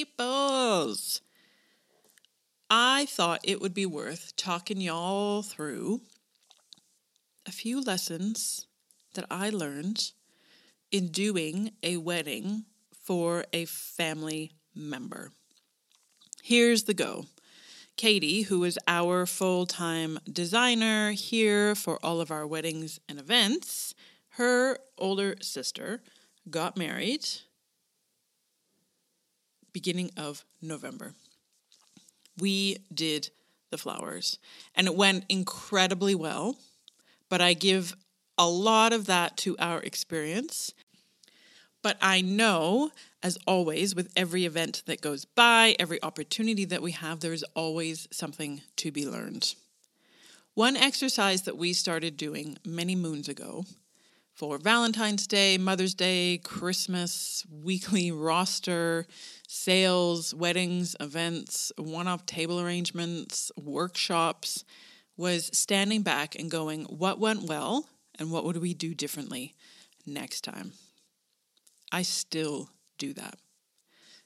Peoples. 0.00 1.20
I 2.70 3.04
thought 3.04 3.40
it 3.44 3.60
would 3.60 3.74
be 3.74 3.84
worth 3.84 4.34
talking 4.34 4.80
y'all 4.80 5.42
through 5.42 6.00
a 7.46 7.52
few 7.52 7.82
lessons 7.82 8.66
that 9.12 9.26
I 9.30 9.50
learned 9.50 10.12
in 10.90 11.08
doing 11.08 11.72
a 11.82 11.98
wedding 11.98 12.64
for 12.98 13.44
a 13.52 13.66
family 13.66 14.52
member. 14.74 15.32
Here's 16.42 16.84
the 16.84 16.94
go. 16.94 17.26
Katie, 17.98 18.42
who 18.42 18.64
is 18.64 18.78
our 18.88 19.26
full 19.26 19.66
time 19.66 20.18
designer 20.32 21.10
here 21.12 21.74
for 21.74 21.98
all 22.02 22.22
of 22.22 22.30
our 22.30 22.46
weddings 22.46 23.00
and 23.06 23.18
events, 23.18 23.94
her 24.30 24.78
older 24.96 25.36
sister 25.42 26.00
got 26.48 26.78
married 26.78 27.28
beginning 29.72 30.10
of 30.16 30.44
November. 30.60 31.14
We 32.38 32.78
did 32.92 33.30
the 33.70 33.78
flowers 33.78 34.38
and 34.74 34.86
it 34.86 34.96
went 34.96 35.24
incredibly 35.28 36.14
well, 36.14 36.56
but 37.28 37.40
I 37.40 37.54
give 37.54 37.96
a 38.36 38.48
lot 38.48 38.92
of 38.92 39.06
that 39.06 39.36
to 39.38 39.56
our 39.58 39.80
experience. 39.80 40.72
But 41.82 41.96
I 42.02 42.20
know, 42.20 42.90
as 43.22 43.38
always, 43.46 43.94
with 43.94 44.10
every 44.16 44.44
event 44.44 44.82
that 44.86 45.00
goes 45.00 45.24
by, 45.24 45.76
every 45.78 46.02
opportunity 46.02 46.64
that 46.66 46.82
we 46.82 46.92
have, 46.92 47.20
there 47.20 47.32
is 47.32 47.44
always 47.54 48.06
something 48.10 48.62
to 48.76 48.90
be 48.90 49.06
learned. 49.06 49.54
One 50.54 50.76
exercise 50.76 51.42
that 51.42 51.56
we 51.56 51.72
started 51.72 52.16
doing 52.16 52.58
many 52.66 52.94
moons 52.96 53.28
ago 53.28 53.64
for 54.40 54.56
Valentine's 54.56 55.26
Day, 55.26 55.58
Mother's 55.58 55.92
Day, 55.92 56.38
Christmas, 56.42 57.44
weekly 57.50 58.10
roster, 58.10 59.06
sales, 59.46 60.32
weddings, 60.32 60.96
events, 60.98 61.70
one 61.76 62.08
off 62.08 62.24
table 62.24 62.58
arrangements, 62.58 63.52
workshops 63.62 64.64
was 65.18 65.50
standing 65.52 66.00
back 66.00 66.36
and 66.36 66.50
going, 66.50 66.84
what 66.84 67.20
went 67.20 67.42
well 67.50 67.86
and 68.18 68.30
what 68.30 68.44
would 68.44 68.56
we 68.56 68.72
do 68.72 68.94
differently 68.94 69.54
next 70.06 70.40
time? 70.40 70.72
I 71.92 72.00
still 72.00 72.70
do 72.96 73.12
that. 73.12 73.34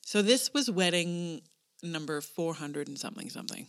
So 0.02 0.22
this 0.22 0.54
was 0.54 0.70
wedding 0.70 1.42
number 1.82 2.20
400 2.20 2.86
and 2.86 2.96
something 2.96 3.30
something. 3.30 3.66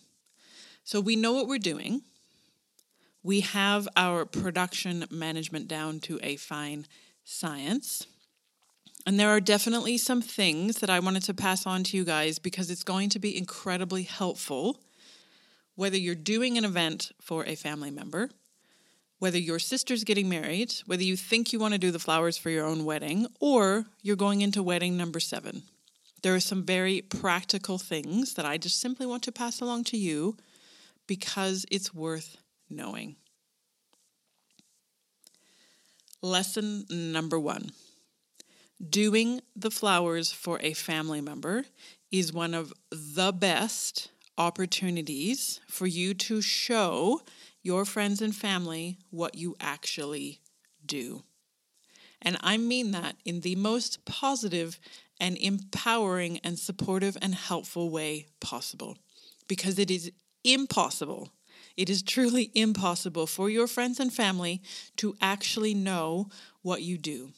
So 0.84 1.02
we 1.02 1.16
know 1.16 1.34
what 1.34 1.48
we're 1.48 1.58
doing 1.58 2.04
we 3.26 3.40
have 3.40 3.88
our 3.96 4.24
production 4.24 5.04
management 5.10 5.68
down 5.68 6.00
to 6.00 6.20
a 6.22 6.36
fine 6.36 6.86
science. 7.24 8.06
And 9.08 9.20
there 9.20 9.30
are 9.30 9.40
definitely 9.40 9.98
some 9.98 10.22
things 10.22 10.78
that 10.78 10.92
I 10.92 11.00
wanted 11.00 11.24
to 11.24 11.34
pass 11.34 11.66
on 11.66 11.84
to 11.86 11.98
you 11.98 12.06
guys 12.06 12.38
because 12.38 12.70
it's 12.70 12.84
going 12.84 13.10
to 13.10 13.20
be 13.20 13.36
incredibly 13.36 14.04
helpful 14.04 14.80
whether 15.74 15.98
you're 15.98 16.14
doing 16.14 16.56
an 16.56 16.66
event 16.66 17.12
for 17.20 17.44
a 17.46 17.56
family 17.56 17.90
member, 17.90 18.30
whether 19.18 19.40
your 19.40 19.58
sister's 19.58 20.04
getting 20.04 20.30
married, 20.30 20.76
whether 20.86 21.04
you 21.04 21.18
think 21.18 21.52
you 21.52 21.58
want 21.58 21.74
to 21.74 21.80
do 21.80 21.90
the 21.90 21.98
flowers 21.98 22.38
for 22.38 22.52
your 22.52 22.66
own 22.66 22.86
wedding, 22.86 23.26
or 23.40 23.86
you're 24.04 24.16
going 24.16 24.42
into 24.42 24.62
wedding 24.62 24.96
number 24.96 25.20
seven. 25.20 25.64
There 26.22 26.36
are 26.36 26.40
some 26.40 26.64
very 26.64 27.02
practical 27.02 27.80
things 27.80 28.36
that 28.36 28.46
I 28.46 28.60
just 28.60 28.80
simply 28.80 29.08
want 29.08 29.24
to 29.24 29.32
pass 29.32 29.62
along 29.62 29.86
to 29.86 29.98
you 29.98 30.38
because 31.08 31.66
it's 31.72 31.92
worth 31.92 32.38
knowing. 32.70 33.16
Lesson 36.22 36.86
number 36.90 37.40
one 37.40 37.72
doing 38.90 39.42
the 39.56 39.72
flowers 39.72 40.32
for 40.32 40.60
a 40.62 40.74
family 40.74 41.22
member 41.22 41.66
is 42.12 42.34
one 42.34 42.54
of 42.54 42.74
the 42.92 43.32
best 43.32 44.10
opportunities 44.38 45.62
for 45.68 45.88
you 45.88 46.14
to 46.14 46.42
show 46.42 47.22
your 47.62 47.86
friends 47.86 48.22
and 48.22 48.36
family 48.36 48.98
what 49.10 49.36
you 49.36 49.56
actually 49.60 50.42
do. 50.86 51.24
And 52.22 52.38
I 52.42 52.58
mean 52.58 52.92
that 52.92 53.16
in 53.24 53.42
the 53.42 53.56
most 53.56 54.04
positive 54.06 54.80
and 55.20 55.38
empowering 55.38 56.40
and 56.44 56.60
supportive 56.60 57.18
and 57.22 57.34
helpful 57.34 57.90
way 57.90 58.28
possible. 58.40 58.98
Because 59.48 59.80
it 59.80 59.92
is 59.92 60.12
impossible 60.44 61.32
it 61.78 61.90
is 61.90 62.02
truly 62.02 62.52
impossible 62.54 63.28
for 63.28 63.50
your 63.50 63.68
friends 63.68 64.00
and 64.00 64.12
family 64.12 64.62
to 64.98 65.16
actually 65.22 65.74
know 65.74 66.30
what 66.62 66.82
you 66.82 66.98
do. 66.98 67.32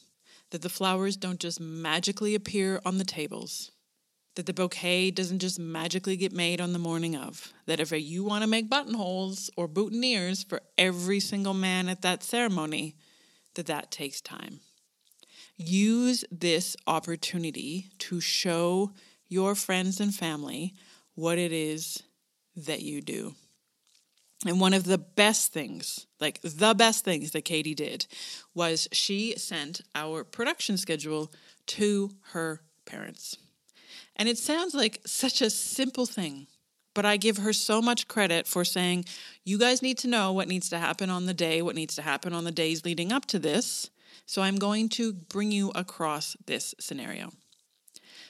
That 0.50 0.62
the 0.62 0.68
flowers 0.68 1.16
don't 1.16 1.40
just 1.40 1.60
magically 1.60 2.34
appear 2.34 2.80
on 2.84 2.98
the 2.98 3.04
tables. 3.04 3.72
That 4.36 4.46
the 4.46 4.54
bouquet 4.54 5.10
doesn't 5.10 5.40
just 5.40 5.58
magically 5.58 6.16
get 6.16 6.32
made 6.32 6.60
on 6.60 6.72
the 6.72 6.78
morning 6.78 7.16
of. 7.16 7.52
That 7.66 7.80
if 7.80 7.90
you 7.90 8.24
want 8.24 8.42
to 8.42 8.48
make 8.48 8.70
buttonholes 8.70 9.50
or 9.56 9.68
boutonnieres 9.68 10.48
for 10.48 10.60
every 10.78 11.20
single 11.20 11.54
man 11.54 11.88
at 11.88 12.02
that 12.02 12.22
ceremony, 12.22 12.94
that 13.56 13.66
that 13.66 13.90
takes 13.90 14.20
time. 14.20 14.60
Use 15.56 16.24
this 16.30 16.76
opportunity 16.86 17.90
to 17.98 18.20
show 18.20 18.92
your 19.26 19.56
friends 19.56 20.00
and 20.00 20.14
family 20.14 20.72
what 21.14 21.36
it 21.36 21.50
is 21.50 22.02
that 22.54 22.80
you 22.80 23.02
do. 23.02 23.34
And 24.46 24.60
one 24.60 24.72
of 24.72 24.84
the 24.84 24.98
best 24.98 25.52
things, 25.52 26.06
like 26.20 26.40
the 26.42 26.74
best 26.74 27.04
things 27.04 27.32
that 27.32 27.44
Katie 27.44 27.74
did, 27.74 28.06
was 28.54 28.88
she 28.92 29.36
sent 29.36 29.80
our 29.94 30.22
production 30.22 30.76
schedule 30.76 31.32
to 31.66 32.10
her 32.32 32.60
parents. 32.86 33.36
And 34.14 34.28
it 34.28 34.38
sounds 34.38 34.74
like 34.74 35.00
such 35.04 35.42
a 35.42 35.50
simple 35.50 36.06
thing, 36.06 36.46
but 36.94 37.04
I 37.04 37.16
give 37.16 37.38
her 37.38 37.52
so 37.52 37.82
much 37.82 38.08
credit 38.08 38.46
for 38.46 38.64
saying, 38.64 39.06
you 39.44 39.58
guys 39.58 39.82
need 39.82 39.98
to 39.98 40.08
know 40.08 40.32
what 40.32 40.48
needs 40.48 40.68
to 40.70 40.78
happen 40.78 41.10
on 41.10 41.26
the 41.26 41.34
day, 41.34 41.60
what 41.60 41.76
needs 41.76 41.96
to 41.96 42.02
happen 42.02 42.32
on 42.32 42.44
the 42.44 42.52
days 42.52 42.84
leading 42.84 43.12
up 43.12 43.26
to 43.26 43.38
this. 43.38 43.90
So 44.26 44.42
I'm 44.42 44.56
going 44.56 44.88
to 44.90 45.12
bring 45.12 45.50
you 45.52 45.72
across 45.74 46.36
this 46.46 46.74
scenario. 46.78 47.32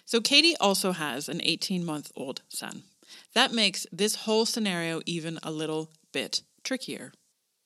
So 0.04 0.20
Katie 0.20 0.56
also 0.58 0.92
has 0.92 1.28
an 1.28 1.40
18 1.42 1.84
month 1.84 2.12
old 2.16 2.42
son. 2.48 2.84
That 3.34 3.52
makes 3.52 3.86
this 3.92 4.14
whole 4.14 4.46
scenario 4.46 5.00
even 5.06 5.38
a 5.42 5.50
little 5.50 5.90
bit 6.12 6.42
trickier. 6.64 7.12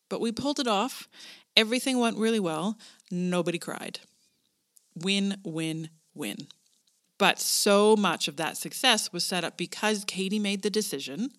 But 0.08 0.20
we 0.20 0.32
pulled 0.32 0.60
it 0.60 0.68
off. 0.68 1.08
Everything 1.56 1.98
went 1.98 2.18
really 2.18 2.40
well. 2.40 2.78
Nobody 3.10 3.58
cried. 3.58 4.00
Win, 4.94 5.36
win, 5.44 5.88
win. 6.14 6.36
But 7.18 7.38
so 7.38 7.94
much 7.94 8.26
of 8.26 8.36
that 8.36 8.56
success 8.56 9.12
was 9.12 9.24
set 9.24 9.44
up 9.44 9.56
because 9.56 10.04
Katie 10.04 10.38
made 10.38 10.62
the 10.62 10.70
decision, 10.70 11.30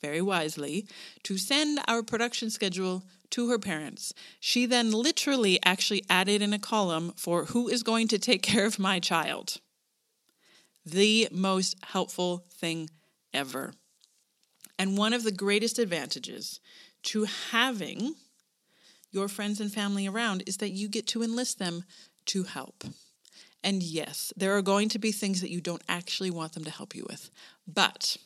very 0.00 0.22
wisely, 0.22 0.86
to 1.24 1.36
send 1.36 1.80
our 1.88 2.02
production 2.02 2.48
schedule 2.48 3.02
to 3.30 3.50
her 3.50 3.58
parents. 3.58 4.14
She 4.38 4.66
then 4.66 4.92
literally 4.92 5.58
actually 5.64 6.04
added 6.08 6.42
in 6.42 6.52
a 6.52 6.58
column 6.58 7.12
for 7.16 7.46
who 7.46 7.68
is 7.68 7.82
going 7.82 8.08
to 8.08 8.18
take 8.18 8.42
care 8.52 8.66
of 8.66 8.78
my 8.78 9.00
child. 9.00 9.60
The 10.84 11.28
most 11.32 11.76
helpful 11.82 12.44
thing 12.50 12.90
ever. 13.34 13.72
And 14.82 14.98
one 14.98 15.12
of 15.12 15.22
the 15.22 15.30
greatest 15.30 15.78
advantages 15.78 16.58
to 17.04 17.22
having 17.52 18.16
your 19.12 19.28
friends 19.28 19.60
and 19.60 19.72
family 19.72 20.08
around 20.08 20.42
is 20.44 20.56
that 20.56 20.70
you 20.70 20.88
get 20.88 21.06
to 21.06 21.22
enlist 21.22 21.60
them 21.60 21.84
to 22.26 22.42
help. 22.42 22.82
And 23.62 23.80
yes, 23.80 24.32
there 24.36 24.56
are 24.56 24.60
going 24.60 24.88
to 24.88 24.98
be 24.98 25.12
things 25.12 25.40
that 25.40 25.52
you 25.52 25.60
don't 25.60 25.84
actually 25.88 26.32
want 26.32 26.54
them 26.54 26.64
to 26.64 26.70
help 26.72 26.96
you 26.96 27.06
with. 27.08 27.30
But 27.64 28.16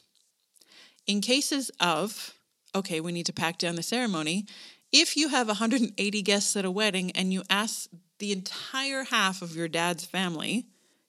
in 1.06 1.20
cases 1.20 1.70
of, 1.78 2.32
okay, 2.74 3.00
we 3.00 3.12
need 3.12 3.26
to 3.26 3.34
pack 3.34 3.58
down 3.58 3.74
the 3.74 3.82
ceremony, 3.82 4.46
if 4.90 5.14
you 5.14 5.28
have 5.28 5.48
180 5.48 6.22
guests 6.22 6.56
at 6.56 6.64
a 6.64 6.70
wedding 6.70 7.10
and 7.10 7.34
you 7.34 7.42
ask 7.50 7.90
the 8.18 8.32
entire 8.32 9.04
half 9.04 9.42
of 9.42 9.54
your 9.54 9.68
dad's 9.68 10.06
family 10.06 10.64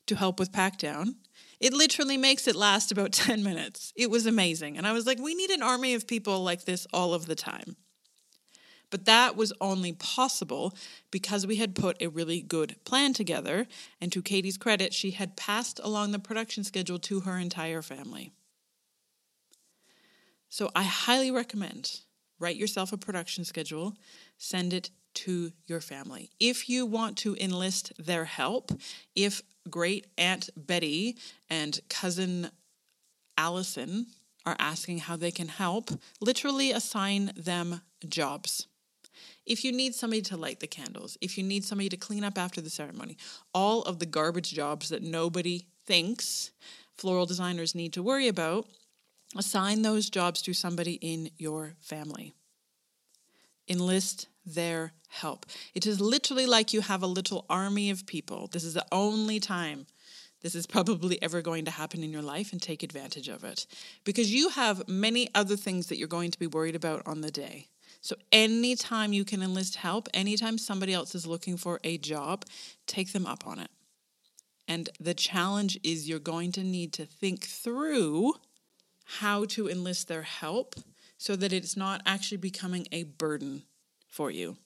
to 0.07 0.17
help 0.17 0.41
with 0.41 0.51
pack 0.51 0.77
down, 0.77 1.15
it 1.59 1.73
literally 1.73 2.17
makes 2.17 2.47
it 2.47 2.55
last 2.55 2.91
about 2.91 3.11
10 3.13 3.43
minutes. 3.43 3.93
It 3.95 4.09
was 4.09 4.25
amazing. 4.25 4.77
And 4.77 4.87
I 4.87 4.93
was 4.93 5.05
like, 5.05 5.19
we 5.19 5.35
need 5.35 5.49
an 5.49 5.63
army 5.63 5.93
of 5.93 6.07
people 6.07 6.43
like 6.43 6.65
this 6.65 6.87
all 6.93 7.13
of 7.13 7.25
the 7.25 7.35
time. 7.35 7.75
But 8.89 9.05
that 9.05 9.35
was 9.35 9.51
only 9.59 9.91
possible 9.91 10.73
because 11.11 11.45
we 11.45 11.57
had 11.57 11.75
put 11.75 12.01
a 12.01 12.07
really 12.07 12.41
good 12.41 12.77
plan 12.85 13.13
together. 13.13 13.67
And 13.99 14.11
to 14.13 14.21
Katie's 14.21 14.57
credit, 14.57 14.93
she 14.93 15.11
had 15.11 15.35
passed 15.35 15.81
along 15.83 16.11
the 16.11 16.19
production 16.19 16.63
schedule 16.63 16.99
to 16.99 17.21
her 17.21 17.37
entire 17.37 17.81
family. 17.81 18.31
So 20.49 20.69
I 20.73 20.83
highly 20.83 21.31
recommend 21.31 21.99
write 22.39 22.55
yourself 22.55 22.93
a 22.93 22.97
production 22.97 23.43
schedule, 23.43 23.95
send 24.37 24.71
it 24.71 24.91
to 25.17 25.51
your 25.65 25.81
family. 25.81 26.29
If 26.39 26.69
you 26.69 26.85
want 26.85 27.17
to 27.19 27.35
enlist 27.39 27.93
their 27.97 28.25
help, 28.25 28.71
if 29.15 29.41
great 29.69 30.07
Aunt 30.17 30.49
Betty 30.55 31.17
and 31.49 31.79
cousin 31.89 32.49
Allison 33.37 34.07
are 34.45 34.55
asking 34.59 34.99
how 34.99 35.15
they 35.15 35.31
can 35.31 35.47
help, 35.47 35.91
literally 36.21 36.71
assign 36.71 37.31
them 37.35 37.81
jobs. 38.07 38.67
If 39.45 39.63
you 39.63 39.71
need 39.71 39.95
somebody 39.95 40.21
to 40.23 40.37
light 40.37 40.59
the 40.59 40.67
candles, 40.67 41.17
if 41.21 41.37
you 41.37 41.43
need 41.43 41.65
somebody 41.65 41.89
to 41.89 41.97
clean 41.97 42.23
up 42.23 42.37
after 42.37 42.61
the 42.61 42.69
ceremony, 42.69 43.17
all 43.53 43.81
of 43.83 43.99
the 43.99 44.05
garbage 44.05 44.51
jobs 44.51 44.89
that 44.89 45.01
nobody 45.01 45.65
thinks 45.85 46.51
floral 46.95 47.25
designers 47.25 47.75
need 47.75 47.93
to 47.93 48.03
worry 48.03 48.27
about, 48.27 48.67
assign 49.35 49.81
those 49.81 50.09
jobs 50.09 50.41
to 50.43 50.53
somebody 50.53 50.93
in 50.93 51.29
your 51.37 51.75
family. 51.79 52.33
Enlist 53.67 54.27
their 54.45 54.93
help. 55.07 55.45
It 55.73 55.85
is 55.85 55.99
literally 55.99 56.45
like 56.45 56.73
you 56.73 56.81
have 56.81 57.03
a 57.03 57.07
little 57.07 57.45
army 57.49 57.89
of 57.89 58.05
people. 58.05 58.47
This 58.47 58.63
is 58.63 58.73
the 58.73 58.85
only 58.91 59.39
time 59.39 59.87
this 60.41 60.55
is 60.55 60.67
probably 60.67 61.21
ever 61.21 61.41
going 61.41 61.65
to 61.65 61.71
happen 61.71 62.03
in 62.03 62.11
your 62.11 62.21
life 62.21 62.51
and 62.51 62.61
take 62.61 62.83
advantage 62.83 63.27
of 63.27 63.43
it 63.43 63.65
because 64.03 64.33
you 64.33 64.49
have 64.49 64.87
many 64.87 65.29
other 65.33 65.55
things 65.55 65.87
that 65.87 65.97
you're 65.97 66.07
going 66.07 66.31
to 66.31 66.39
be 66.39 66.47
worried 66.47 66.75
about 66.75 67.01
on 67.05 67.21
the 67.21 67.31
day. 67.31 67.67
So, 68.01 68.15
anytime 68.31 69.11
you 69.11 69.25
can 69.25 69.41
enlist 69.41 69.77
help, 69.77 70.07
anytime 70.13 70.57
somebody 70.57 70.93
else 70.93 71.15
is 71.15 71.25
looking 71.25 71.57
for 71.57 71.79
a 71.83 71.97
job, 71.97 72.45
take 72.85 73.11
them 73.11 73.25
up 73.25 73.47
on 73.47 73.59
it. 73.59 73.71
And 74.67 74.89
the 74.99 75.15
challenge 75.15 75.79
is 75.83 76.07
you're 76.07 76.19
going 76.19 76.51
to 76.53 76.63
need 76.63 76.93
to 76.93 77.05
think 77.05 77.45
through 77.45 78.33
how 79.19 79.45
to 79.45 79.67
enlist 79.67 80.07
their 80.07 80.21
help 80.21 80.75
so 81.17 81.35
that 81.35 81.51
it's 81.51 81.75
not 81.75 82.01
actually 82.05 82.37
becoming 82.37 82.87
a 82.91 83.03
burden 83.03 83.63
for 84.07 84.29
you. 84.29 84.57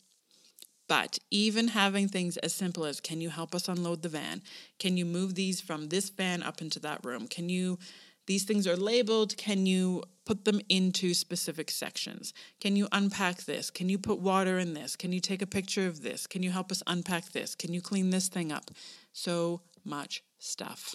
But 0.92 1.20
even 1.30 1.70
having 1.70 2.10
things 2.10 2.36
as 2.36 2.54
simple 2.54 2.84
as 2.84 3.00
can 3.00 3.22
you 3.22 3.30
help 3.30 3.56
us 3.56 3.70
unload 3.70 4.02
the 4.02 4.10
van? 4.10 4.42
Can 4.78 4.98
you 4.98 5.06
move 5.06 5.36
these 5.36 5.62
from 5.62 5.88
this 5.88 6.10
van 6.10 6.44
up 6.44 6.62
into 6.62 6.82
that 6.82 7.06
room? 7.06 7.30
Can 7.30 7.48
you, 7.48 7.80
these 8.28 8.44
things 8.44 8.68
are 8.68 8.76
labeled, 8.76 9.38
can 9.38 9.66
you 9.66 10.04
put 10.26 10.44
them 10.44 10.60
into 10.68 11.14
specific 11.14 11.72
sections? 11.72 12.34
Can 12.60 12.76
you 12.76 12.90
unpack 12.92 13.44
this? 13.44 13.72
Can 13.72 13.88
you 13.88 13.98
put 13.98 14.20
water 14.20 14.60
in 14.60 14.74
this? 14.74 14.98
Can 14.98 15.14
you 15.14 15.22
take 15.22 15.42
a 15.42 15.48
picture 15.48 15.88
of 15.88 16.02
this? 16.04 16.28
Can 16.28 16.44
you 16.44 16.52
help 16.52 16.74
us 16.74 16.84
unpack 16.86 17.32
this? 17.32 17.56
Can 17.56 17.74
you 17.74 17.80
clean 17.80 18.10
this 18.10 18.28
thing 18.28 18.52
up? 18.52 18.70
So 19.14 19.62
much 19.86 20.22
stuff. 20.40 20.94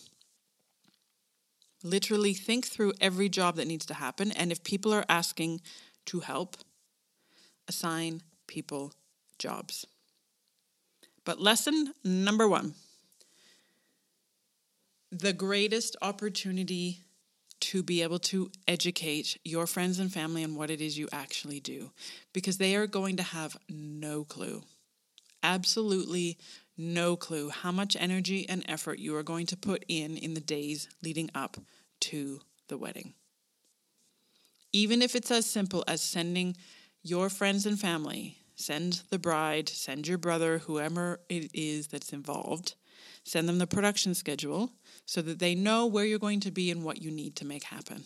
Literally 1.82 2.34
think 2.34 2.66
through 2.66 2.92
every 3.00 3.30
job 3.30 3.56
that 3.56 3.66
needs 3.66 3.86
to 3.86 3.94
happen. 3.94 4.30
And 4.32 4.52
if 4.52 4.62
people 4.62 4.92
are 4.92 5.06
asking 5.08 5.62
to 6.04 6.20
help, 6.20 6.58
assign 7.66 8.20
people 8.46 8.92
jobs. 9.38 9.86
But 11.24 11.40
lesson 11.40 11.92
number 12.04 12.48
one 12.48 12.74
the 15.12 15.32
greatest 15.32 15.96
opportunity 16.02 17.00
to 17.60 17.82
be 17.82 18.02
able 18.02 18.18
to 18.18 18.50
educate 18.68 19.38
your 19.44 19.66
friends 19.66 19.98
and 19.98 20.12
family 20.12 20.44
on 20.44 20.56
what 20.56 20.70
it 20.70 20.80
is 20.80 20.98
you 20.98 21.08
actually 21.12 21.60
do 21.60 21.90
because 22.32 22.58
they 22.58 22.76
are 22.76 22.86
going 22.86 23.16
to 23.16 23.22
have 23.22 23.56
no 23.68 24.24
clue. 24.24 24.62
Absolutely 25.42 26.38
no 26.76 27.16
clue 27.16 27.48
how 27.48 27.72
much 27.72 27.96
energy 27.98 28.46
and 28.48 28.64
effort 28.68 28.98
you 28.98 29.16
are 29.16 29.22
going 29.22 29.46
to 29.46 29.56
put 29.56 29.84
in 29.88 30.16
in 30.16 30.34
the 30.34 30.40
days 30.40 30.88
leading 31.02 31.30
up 31.34 31.56
to 32.00 32.40
the 32.68 32.76
wedding. 32.76 33.14
Even 34.72 35.00
if 35.00 35.14
it's 35.14 35.30
as 35.30 35.46
simple 35.46 35.82
as 35.88 36.02
sending 36.02 36.56
your 37.02 37.30
friends 37.30 37.64
and 37.64 37.80
family 37.80 38.36
Send 38.56 39.02
the 39.10 39.18
bride, 39.18 39.68
send 39.68 40.08
your 40.08 40.18
brother, 40.18 40.58
whoever 40.58 41.20
it 41.28 41.50
is 41.54 41.88
that's 41.88 42.12
involved, 42.12 42.74
send 43.22 43.48
them 43.48 43.58
the 43.58 43.66
production 43.66 44.14
schedule 44.14 44.72
so 45.04 45.22
that 45.22 45.38
they 45.38 45.54
know 45.54 45.86
where 45.86 46.04
you're 46.04 46.18
going 46.18 46.40
to 46.40 46.50
be 46.50 46.70
and 46.70 46.82
what 46.82 47.02
you 47.02 47.10
need 47.10 47.36
to 47.36 47.46
make 47.46 47.64
happen. 47.64 48.04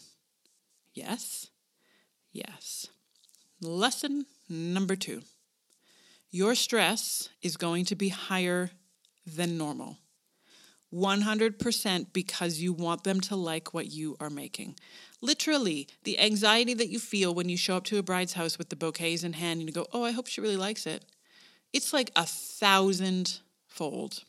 Yes? 0.92 1.48
Yes. 2.32 2.88
Lesson 3.62 4.26
number 4.48 4.96
two 4.96 5.22
your 6.32 6.54
stress 6.54 7.28
is 7.42 7.56
going 7.56 7.84
to 7.86 7.96
be 7.96 8.08
higher 8.08 8.70
than 9.26 9.58
normal. 9.58 9.98
100% 10.92 12.06
because 12.12 12.60
you 12.60 12.72
want 12.72 13.04
them 13.04 13.20
to 13.20 13.36
like 13.36 13.74
what 13.74 13.90
you 13.90 14.16
are 14.20 14.30
making. 14.30 14.76
Literally, 15.22 15.86
the 16.04 16.18
anxiety 16.18 16.74
that 16.74 16.88
you 16.88 16.98
feel 16.98 17.34
when 17.34 17.48
you 17.48 17.56
show 17.56 17.76
up 17.76 17.84
to 17.84 17.98
a 17.98 18.02
bride's 18.02 18.32
house 18.32 18.56
with 18.56 18.70
the 18.70 18.76
bouquets 18.76 19.22
in 19.22 19.34
hand 19.34 19.60
and 19.60 19.68
you 19.68 19.74
go, 19.74 19.86
oh, 19.92 20.04
I 20.04 20.12
hope 20.12 20.26
she 20.26 20.40
really 20.40 20.56
likes 20.56 20.86
it. 20.86 21.04
It's 21.72 21.92
like 21.92 22.10
a 22.16 22.24
thousand 22.24 23.40
fold 23.66 24.24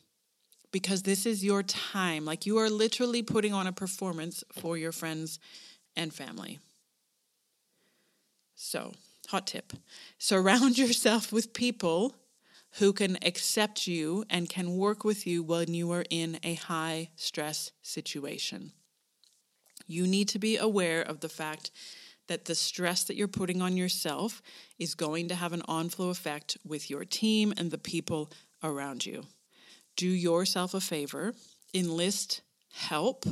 because 0.70 1.02
this 1.02 1.24
is 1.26 1.44
your 1.44 1.62
time. 1.62 2.24
Like 2.24 2.46
you 2.46 2.58
are 2.58 2.70
literally 2.70 3.22
putting 3.22 3.54
on 3.54 3.66
a 3.66 3.72
performance 3.72 4.44
for 4.52 4.76
your 4.76 4.92
friends 4.92 5.38
and 5.96 6.12
family. 6.12 6.58
So, 8.54 8.92
hot 9.28 9.46
tip 9.46 9.72
surround 10.18 10.78
yourself 10.78 11.32
with 11.32 11.52
people 11.52 12.14
who 12.78 12.92
can 12.92 13.18
accept 13.22 13.86
you 13.86 14.24
and 14.30 14.48
can 14.48 14.76
work 14.76 15.04
with 15.04 15.26
you 15.26 15.42
when 15.42 15.74
you 15.74 15.90
are 15.92 16.04
in 16.08 16.38
a 16.42 16.54
high 16.54 17.10
stress 17.16 17.72
situation. 17.82 18.72
You 19.92 20.06
need 20.06 20.28
to 20.28 20.38
be 20.38 20.56
aware 20.56 21.02
of 21.02 21.20
the 21.20 21.28
fact 21.28 21.70
that 22.26 22.46
the 22.46 22.54
stress 22.54 23.04
that 23.04 23.16
you're 23.16 23.28
putting 23.28 23.60
on 23.60 23.76
yourself 23.76 24.40
is 24.78 24.94
going 24.94 25.28
to 25.28 25.34
have 25.34 25.52
an 25.52 25.62
onflow 25.68 26.10
effect 26.10 26.56
with 26.64 26.88
your 26.88 27.04
team 27.04 27.52
and 27.58 27.70
the 27.70 27.78
people 27.78 28.30
around 28.62 29.04
you. 29.04 29.26
Do 29.96 30.08
yourself 30.08 30.72
a 30.72 30.80
favor, 30.80 31.34
enlist 31.74 32.40
help, 32.72 33.26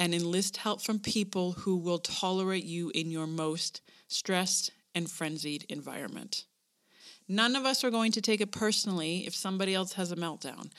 and 0.00 0.12
enlist 0.12 0.56
help 0.56 0.82
from 0.82 0.98
people 0.98 1.52
who 1.52 1.76
will 1.76 1.98
tolerate 2.00 2.64
you 2.64 2.90
in 2.92 3.12
your 3.12 3.28
most 3.28 3.82
stressed 4.08 4.72
and 4.96 5.08
frenzied 5.08 5.64
environment. 5.68 6.46
None 7.28 7.54
of 7.54 7.64
us 7.64 7.84
are 7.84 7.90
going 7.90 8.10
to 8.12 8.20
take 8.20 8.40
it 8.40 8.50
personally 8.50 9.24
if 9.28 9.36
somebody 9.36 9.74
else 9.74 9.92
has 9.92 10.10
a 10.10 10.16
meltdown. 10.16 10.70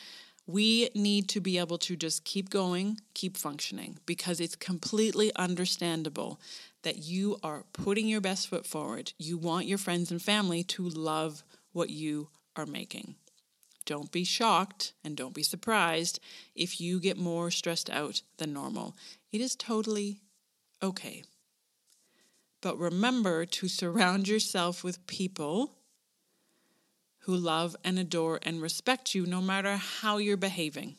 We 0.47 0.89
need 0.95 1.29
to 1.29 1.39
be 1.39 1.57
able 1.57 1.77
to 1.79 1.95
just 1.95 2.23
keep 2.23 2.49
going, 2.49 2.99
keep 3.13 3.37
functioning, 3.37 3.99
because 4.05 4.39
it's 4.39 4.55
completely 4.55 5.31
understandable 5.35 6.39
that 6.83 6.97
you 6.97 7.37
are 7.43 7.63
putting 7.73 8.07
your 8.07 8.21
best 8.21 8.47
foot 8.47 8.65
forward. 8.65 9.13
You 9.17 9.37
want 9.37 9.67
your 9.67 9.77
friends 9.77 10.11
and 10.11 10.21
family 10.21 10.63
to 10.63 10.87
love 10.87 11.43
what 11.71 11.89
you 11.89 12.29
are 12.55 12.65
making. 12.65 13.15
Don't 13.85 14.11
be 14.11 14.23
shocked 14.23 14.93
and 15.03 15.15
don't 15.15 15.33
be 15.33 15.43
surprised 15.43 16.19
if 16.55 16.79
you 16.79 16.99
get 16.99 17.17
more 17.17 17.51
stressed 17.51 17.89
out 17.89 18.21
than 18.37 18.53
normal. 18.53 18.95
It 19.31 19.41
is 19.41 19.55
totally 19.55 20.21
okay. 20.83 21.23
But 22.61 22.77
remember 22.77 23.45
to 23.45 23.67
surround 23.67 24.27
yourself 24.27 24.83
with 24.83 25.05
people 25.07 25.73
who 27.21 27.35
love 27.35 27.75
and 27.83 27.99
adore 27.99 28.39
and 28.43 28.61
respect 28.61 29.13
you 29.13 29.25
no 29.25 29.41
matter 29.41 29.75
how 29.75 30.17
you're 30.17 30.37
behaving. 30.37 30.95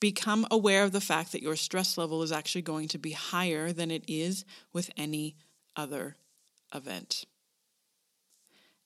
Become 0.00 0.46
aware 0.50 0.84
of 0.84 0.92
the 0.92 1.00
fact 1.00 1.32
that 1.32 1.42
your 1.42 1.56
stress 1.56 1.96
level 1.96 2.22
is 2.22 2.32
actually 2.32 2.62
going 2.62 2.88
to 2.88 2.98
be 2.98 3.12
higher 3.12 3.72
than 3.72 3.90
it 3.90 4.04
is 4.06 4.44
with 4.72 4.90
any 4.96 5.36
other 5.76 6.16
event. 6.74 7.24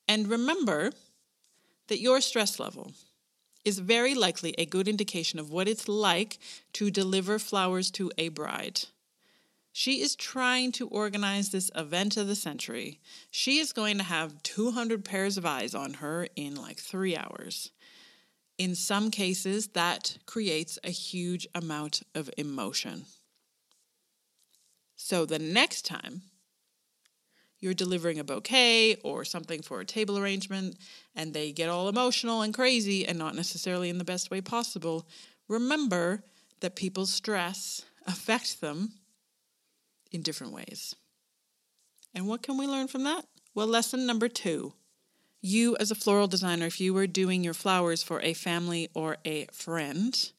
And 0.07 0.27
remember 0.27 0.91
that 1.87 1.99
your 1.99 2.21
stress 2.21 2.59
level 2.59 2.93
is 3.65 3.79
very 3.79 4.15
likely 4.15 4.55
a 4.57 4.65
good 4.65 4.87
indication 4.87 5.39
of 5.39 5.51
what 5.51 5.67
it's 5.67 5.87
like 5.87 6.39
to 6.73 6.89
deliver 6.89 7.37
flowers 7.37 7.91
to 7.91 8.11
a 8.17 8.29
bride. 8.29 8.81
She 9.79 10.01
is 10.01 10.13
trying 10.13 10.73
to 10.73 10.89
organize 10.89 11.51
this 11.51 11.71
event 11.73 12.17
of 12.17 12.27
the 12.27 12.35
century. 12.35 12.99
She 13.31 13.59
is 13.59 13.71
going 13.71 13.97
to 13.97 14.03
have 14.03 14.43
200 14.43 15.05
pairs 15.05 15.37
of 15.37 15.45
eyes 15.45 15.73
on 15.73 15.93
her 15.93 16.27
in 16.35 16.55
like 16.55 16.81
three 16.81 17.15
hours. 17.15 17.71
In 18.57 18.75
some 18.75 19.09
cases, 19.09 19.69
that 19.69 20.17
creates 20.25 20.79
a 20.83 20.89
huge 20.89 21.47
amount 21.55 22.01
of 22.13 22.29
emotion. 22.37 23.05
So 24.97 25.25
the 25.25 25.39
next 25.39 25.85
time 25.85 26.23
you're 27.61 27.73
delivering 27.73 28.19
a 28.19 28.25
bouquet 28.25 28.95
or 28.95 29.23
something 29.23 29.61
for 29.61 29.79
a 29.79 29.85
table 29.85 30.17
arrangement 30.17 30.75
and 31.15 31.33
they 31.33 31.53
get 31.53 31.69
all 31.69 31.87
emotional 31.87 32.41
and 32.41 32.53
crazy 32.53 33.07
and 33.07 33.17
not 33.17 33.33
necessarily 33.33 33.87
in 33.87 33.97
the 33.97 34.03
best 34.03 34.29
way 34.29 34.41
possible, 34.41 35.07
remember 35.47 36.25
that 36.59 36.75
people's 36.75 37.13
stress 37.13 37.83
affects 38.05 38.55
them 38.55 38.98
in 40.11 40.21
different 40.21 40.53
ways. 40.53 40.95
And 42.13 42.27
what 42.27 42.41
can 42.41 42.57
we 42.57 42.67
learn 42.67 42.87
from 42.87 43.03
that? 43.03 43.25
Well, 43.53 43.67
lesson 43.67 44.05
number 44.05 44.27
two 44.27 44.73
you, 45.41 45.77
as 45.79 45.89
a 45.89 45.95
floral 45.95 46.27
designer, 46.27 46.65
if 46.65 46.81
you 46.81 46.93
were 46.93 47.07
doing 47.07 47.43
your 47.43 47.53
flowers 47.53 48.03
for 48.03 48.21
a 48.21 48.33
family 48.33 48.89
or 48.93 49.17
a 49.23 49.47
friend, 49.53 50.31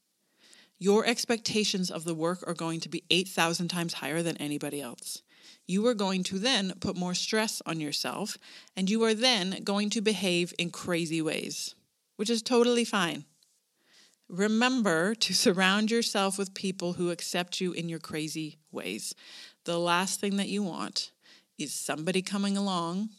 your 0.78 1.06
expectations 1.06 1.90
of 1.90 2.04
the 2.04 2.14
work 2.14 2.46
are 2.46 2.54
going 2.54 2.80
to 2.80 2.88
be 2.88 3.04
8,000 3.10 3.68
times 3.68 3.94
higher 3.94 4.22
than 4.22 4.36
anybody 4.36 4.80
else. 4.80 5.22
You 5.66 5.86
are 5.86 5.94
going 5.94 6.22
to 6.24 6.38
then 6.38 6.74
put 6.80 6.96
more 6.96 7.14
stress 7.14 7.62
on 7.64 7.80
yourself, 7.80 8.36
and 8.76 8.90
you 8.90 9.02
are 9.04 9.14
then 9.14 9.62
going 9.64 9.88
to 9.90 10.00
behave 10.00 10.52
in 10.58 10.70
crazy 10.70 11.22
ways, 11.22 11.74
which 12.16 12.28
is 12.28 12.42
totally 12.42 12.84
fine. 12.84 13.24
Remember 14.28 15.14
to 15.14 15.34
surround 15.46 15.90
yourself 15.90 16.38
with 16.38 16.54
people 16.54 16.94
who 16.94 17.10
accept 17.10 17.60
you 17.60 17.72
in 17.72 17.88
your 17.88 17.98
crazy 17.98 18.58
ways. 18.70 19.14
The 19.64 19.78
last 19.78 20.20
thing 20.20 20.36
that 20.36 20.48
you 20.48 20.62
want 20.62 21.10
is 21.58 21.74
somebody 21.74 22.22
coming 22.22 22.56
along, 22.56 23.10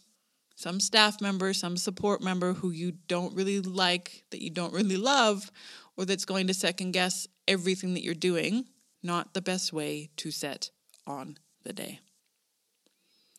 some 0.56 0.80
staff 0.80 1.22
member, 1.22 1.54
some 1.54 1.78
support 1.78 2.22
member 2.22 2.54
who 2.54 2.72
you 2.72 2.94
don't 3.08 3.36
really 3.36 3.60
like, 3.60 4.24
that 4.32 4.42
you 4.42 4.50
don't 4.50 4.74
really 4.74 4.98
love, 4.98 5.52
or 5.98 6.06
that's 6.06 6.26
going 6.26 6.48
to 6.48 6.54
second 6.54 6.92
guess 6.92 7.28
everything 7.48 7.94
that 7.94 8.04
you're 8.04 8.14
doing. 8.14 8.66
Not 9.04 9.34
the 9.34 9.42
best 9.42 9.74
way 9.74 10.10
to 10.18 10.32
set 10.32 10.70
on 11.08 11.38
the 11.64 11.74
day. 11.74 12.00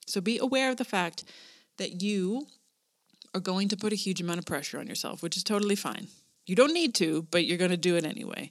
So 0.06 0.20
be 0.20 0.38
aware 0.38 0.70
of 0.70 0.76
the 0.76 0.84
fact 0.84 1.24
that 1.78 2.02
you 2.02 2.46
are 3.34 3.40
going 3.40 3.68
to 3.68 3.76
put 3.76 3.92
a 3.92 3.96
huge 3.96 4.20
amount 4.20 4.38
of 4.38 4.46
pressure 4.46 4.78
on 4.78 4.86
yourself, 4.86 5.22
which 5.22 5.36
is 5.36 5.44
totally 5.44 5.76
fine. 5.76 6.08
You 6.46 6.54
don't 6.56 6.74
need 6.74 6.94
to, 6.96 7.26
but 7.30 7.44
you're 7.44 7.58
going 7.58 7.70
to 7.70 7.76
do 7.76 7.96
it 7.96 8.04
anyway. 8.04 8.50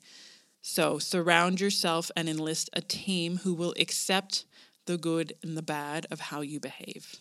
So 0.61 0.99
surround 0.99 1.59
yourself 1.59 2.11
and 2.15 2.29
enlist 2.29 2.69
a 2.73 2.81
team 2.81 3.37
who 3.37 3.53
will 3.53 3.73
accept 3.79 4.45
the 4.85 4.97
good 4.97 5.33
and 5.43 5.57
the 5.57 5.63
bad 5.63 6.05
of 6.11 6.19
how 6.19 6.41
you 6.41 6.59
behave. 6.59 7.17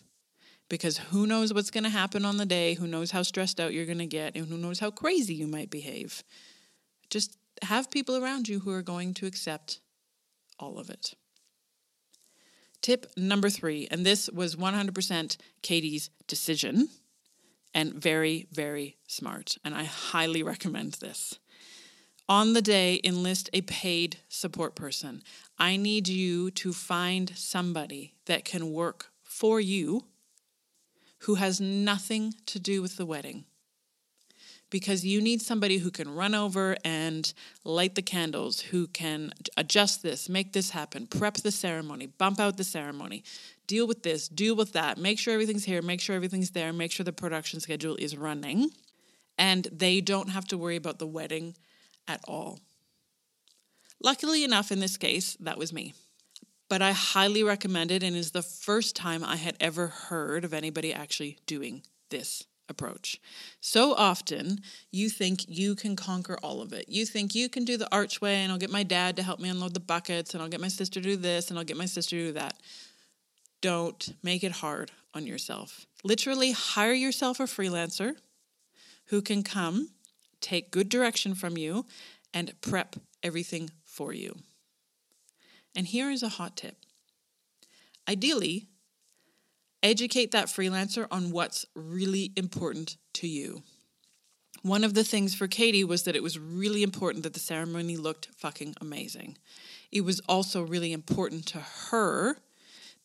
Because 0.69 0.97
who 0.97 1.27
knows 1.27 1.53
what's 1.53 1.71
going 1.71 1.83
to 1.83 1.89
happen 1.89 2.23
on 2.23 2.37
the 2.37 2.45
day, 2.45 2.75
who 2.75 2.87
knows 2.87 3.11
how 3.11 3.23
stressed 3.23 3.59
out 3.59 3.73
you're 3.73 3.85
going 3.85 3.97
to 3.97 4.05
get, 4.05 4.35
and 4.35 4.47
who 4.47 4.57
knows 4.57 4.79
how 4.79 4.89
crazy 4.89 5.33
you 5.33 5.47
might 5.47 5.69
behave. 5.69 6.23
Just 7.09 7.37
have 7.63 7.91
people 7.91 8.15
around 8.15 8.47
you 8.47 8.59
who 8.59 8.71
are 8.71 8.81
going 8.81 9.13
to 9.15 9.25
accept 9.25 9.81
all 10.59 10.79
of 10.79 10.89
it. 10.89 11.13
Tip 12.81 13.11
number 13.17 13.49
three, 13.49 13.87
and 13.91 14.05
this 14.05 14.29
was 14.29 14.55
100% 14.55 15.37
Katie's 15.61 16.09
decision 16.27 16.89
and 17.73 17.93
very, 17.93 18.47
very 18.51 18.97
smart. 19.07 19.57
And 19.63 19.75
I 19.75 19.83
highly 19.83 20.41
recommend 20.41 20.93
this. 20.93 21.37
On 22.31 22.53
the 22.53 22.61
day, 22.61 23.01
enlist 23.03 23.49
a 23.51 23.59
paid 23.59 24.19
support 24.29 24.73
person. 24.73 25.21
I 25.59 25.75
need 25.75 26.07
you 26.07 26.49
to 26.51 26.71
find 26.71 27.29
somebody 27.35 28.13
that 28.25 28.45
can 28.45 28.71
work 28.71 29.07
for 29.21 29.59
you 29.59 30.05
who 31.23 31.35
has 31.35 31.59
nothing 31.59 32.33
to 32.45 32.57
do 32.57 32.81
with 32.81 32.95
the 32.95 33.05
wedding. 33.05 33.43
Because 34.69 35.05
you 35.05 35.19
need 35.19 35.41
somebody 35.41 35.79
who 35.79 35.91
can 35.91 36.15
run 36.15 36.33
over 36.33 36.77
and 36.85 37.33
light 37.65 37.95
the 37.95 38.01
candles, 38.01 38.61
who 38.61 38.87
can 38.87 39.33
adjust 39.57 40.01
this, 40.01 40.29
make 40.29 40.53
this 40.53 40.69
happen, 40.69 41.07
prep 41.07 41.33
the 41.33 41.51
ceremony, 41.51 42.05
bump 42.05 42.39
out 42.39 42.55
the 42.55 42.63
ceremony, 42.63 43.25
deal 43.67 43.85
with 43.85 44.03
this, 44.03 44.29
deal 44.29 44.55
with 44.55 44.71
that, 44.71 44.97
make 44.97 45.19
sure 45.19 45.33
everything's 45.33 45.65
here, 45.65 45.81
make 45.81 45.99
sure 45.99 46.15
everything's 46.15 46.51
there, 46.51 46.71
make 46.71 46.93
sure 46.93 47.03
the 47.03 47.11
production 47.11 47.59
schedule 47.59 47.97
is 47.97 48.15
running. 48.15 48.69
And 49.37 49.67
they 49.69 49.99
don't 49.99 50.29
have 50.29 50.47
to 50.47 50.57
worry 50.57 50.77
about 50.77 50.97
the 50.97 51.07
wedding 51.07 51.55
at 52.11 52.21
all. 52.27 52.59
Luckily 54.03 54.43
enough, 54.43 54.71
in 54.71 54.79
this 54.79 54.97
case, 54.97 55.37
that 55.39 55.57
was 55.57 55.71
me. 55.71 55.93
But 56.69 56.81
I 56.81 56.91
highly 56.91 57.43
recommend 57.43 57.91
it, 57.91 58.03
and 58.03 58.15
is 58.15 58.31
the 58.31 58.41
first 58.41 58.95
time 58.95 59.23
I 59.23 59.35
had 59.35 59.55
ever 59.59 59.87
heard 59.87 60.43
of 60.45 60.53
anybody 60.53 60.93
actually 60.93 61.37
doing 61.45 61.83
this 62.09 62.45
approach. 62.69 63.19
So 63.59 63.93
often 63.93 64.61
you 64.91 65.09
think 65.09 65.47
you 65.47 65.75
can 65.75 65.95
conquer 65.95 66.37
all 66.41 66.61
of 66.61 66.71
it. 66.71 66.85
You 66.87 67.05
think 67.05 67.35
you 67.35 67.49
can 67.49 67.65
do 67.65 67.77
the 67.77 67.93
archway, 67.93 68.35
and 68.35 68.51
I'll 68.51 68.57
get 68.57 68.71
my 68.71 68.83
dad 68.83 69.17
to 69.17 69.23
help 69.23 69.39
me 69.39 69.49
unload 69.49 69.73
the 69.73 69.79
buckets, 69.79 70.33
and 70.33 70.41
I'll 70.41 70.49
get 70.49 70.61
my 70.61 70.69
sister 70.69 71.01
to 71.01 71.09
do 71.09 71.17
this, 71.17 71.49
and 71.49 71.59
I'll 71.59 71.65
get 71.65 71.77
my 71.77 71.85
sister 71.85 72.15
to 72.17 72.25
do 72.27 72.31
that 72.33 72.55
don't 73.61 74.13
make 74.23 74.43
it 74.43 74.51
hard 74.51 74.91
on 75.13 75.25
yourself. 75.25 75.85
Literally, 76.03 76.51
hire 76.51 76.93
yourself 76.93 77.39
a 77.39 77.43
freelancer 77.43 78.15
who 79.07 79.21
can 79.21 79.43
come, 79.43 79.89
take 80.41 80.71
good 80.71 80.89
direction 80.89 81.35
from 81.35 81.57
you, 81.57 81.85
and 82.33 82.53
prep 82.61 82.95
everything 83.23 83.69
for 83.85 84.13
you. 84.13 84.35
And 85.75 85.87
here 85.87 86.09
is 86.09 86.23
a 86.23 86.29
hot 86.29 86.57
tip 86.57 86.75
ideally, 88.07 88.67
educate 89.83 90.31
that 90.31 90.47
freelancer 90.47 91.07
on 91.11 91.31
what's 91.31 91.65
really 91.75 92.33
important 92.35 92.97
to 93.13 93.27
you. 93.27 93.63
One 94.63 94.83
of 94.83 94.93
the 94.93 95.03
things 95.03 95.33
for 95.33 95.47
Katie 95.47 95.83
was 95.83 96.03
that 96.03 96.15
it 96.15 96.23
was 96.23 96.37
really 96.37 96.83
important 96.83 97.23
that 97.23 97.33
the 97.33 97.39
ceremony 97.39 97.97
looked 97.97 98.27
fucking 98.35 98.75
amazing. 98.81 99.37
It 99.91 100.01
was 100.01 100.19
also 100.27 100.61
really 100.61 100.93
important 100.93 101.45
to 101.47 101.59
her 101.59 102.37